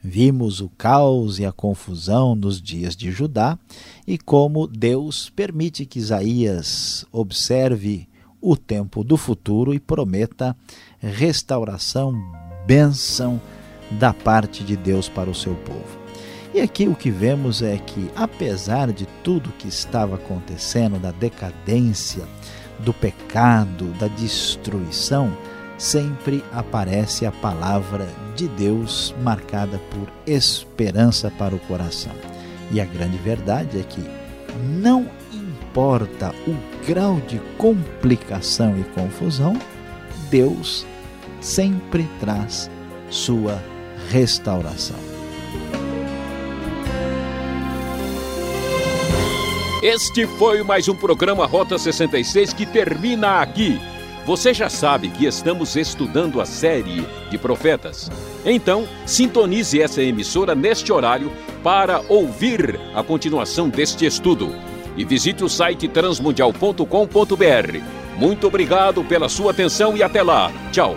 Vimos 0.00 0.60
o 0.60 0.68
caos 0.68 1.40
e 1.40 1.44
a 1.44 1.50
confusão 1.50 2.36
nos 2.36 2.62
dias 2.62 2.94
de 2.94 3.10
Judá 3.10 3.58
e 4.06 4.16
como 4.16 4.68
Deus 4.68 5.30
permite 5.30 5.84
que 5.84 5.98
Isaías 5.98 7.04
observe 7.10 8.08
o 8.40 8.56
tempo 8.56 9.02
do 9.02 9.16
futuro 9.16 9.74
e 9.74 9.80
prometa 9.80 10.56
restauração, 11.00 12.14
bênção, 12.68 13.40
da 13.90 14.12
parte 14.12 14.64
de 14.64 14.76
Deus 14.76 15.08
para 15.08 15.30
o 15.30 15.34
seu 15.34 15.54
povo. 15.54 16.06
E 16.54 16.60
aqui 16.60 16.88
o 16.88 16.94
que 16.94 17.10
vemos 17.10 17.62
é 17.62 17.76
que, 17.76 18.10
apesar 18.16 18.92
de 18.92 19.06
tudo 19.22 19.52
que 19.58 19.68
estava 19.68 20.14
acontecendo, 20.14 20.98
da 20.98 21.10
decadência, 21.10 22.24
do 22.78 22.92
pecado, 22.92 23.86
da 23.98 24.08
destruição, 24.08 25.36
sempre 25.78 26.42
aparece 26.52 27.26
a 27.26 27.32
palavra 27.32 28.08
de 28.34 28.48
Deus 28.48 29.14
marcada 29.22 29.78
por 29.90 30.08
esperança 30.26 31.30
para 31.30 31.54
o 31.54 31.58
coração. 31.60 32.12
E 32.70 32.80
a 32.80 32.84
grande 32.84 33.18
verdade 33.18 33.78
é 33.78 33.82
que 33.82 34.02
não 34.80 35.06
importa 35.32 36.34
o 36.46 36.56
grau 36.86 37.20
de 37.28 37.38
complicação 37.58 38.78
e 38.78 38.84
confusão, 38.98 39.54
Deus 40.30 40.86
sempre 41.40 42.08
traz 42.18 42.70
sua 43.10 43.62
restauração. 44.10 44.96
Este 49.82 50.26
foi 50.26 50.62
mais 50.62 50.88
um 50.88 50.94
programa 50.94 51.46
Rota 51.46 51.78
66 51.78 52.52
que 52.52 52.66
termina 52.66 53.40
aqui. 53.40 53.80
Você 54.24 54.52
já 54.52 54.68
sabe 54.68 55.08
que 55.08 55.26
estamos 55.26 55.76
estudando 55.76 56.40
a 56.40 56.44
série 56.44 57.06
de 57.30 57.38
profetas. 57.38 58.10
Então, 58.44 58.88
sintonize 59.04 59.80
essa 59.80 60.02
emissora 60.02 60.54
neste 60.54 60.92
horário 60.92 61.30
para 61.62 62.00
ouvir 62.08 62.80
a 62.94 63.02
continuação 63.04 63.68
deste 63.68 64.04
estudo. 64.04 64.52
E 64.96 65.04
visite 65.04 65.44
o 65.44 65.48
site 65.48 65.86
transmundial.com.br. 65.86 67.80
Muito 68.16 68.46
obrigado 68.46 69.04
pela 69.04 69.28
sua 69.28 69.52
atenção 69.52 69.96
e 69.96 70.02
até 70.02 70.22
lá. 70.22 70.50
Tchau. 70.72 70.96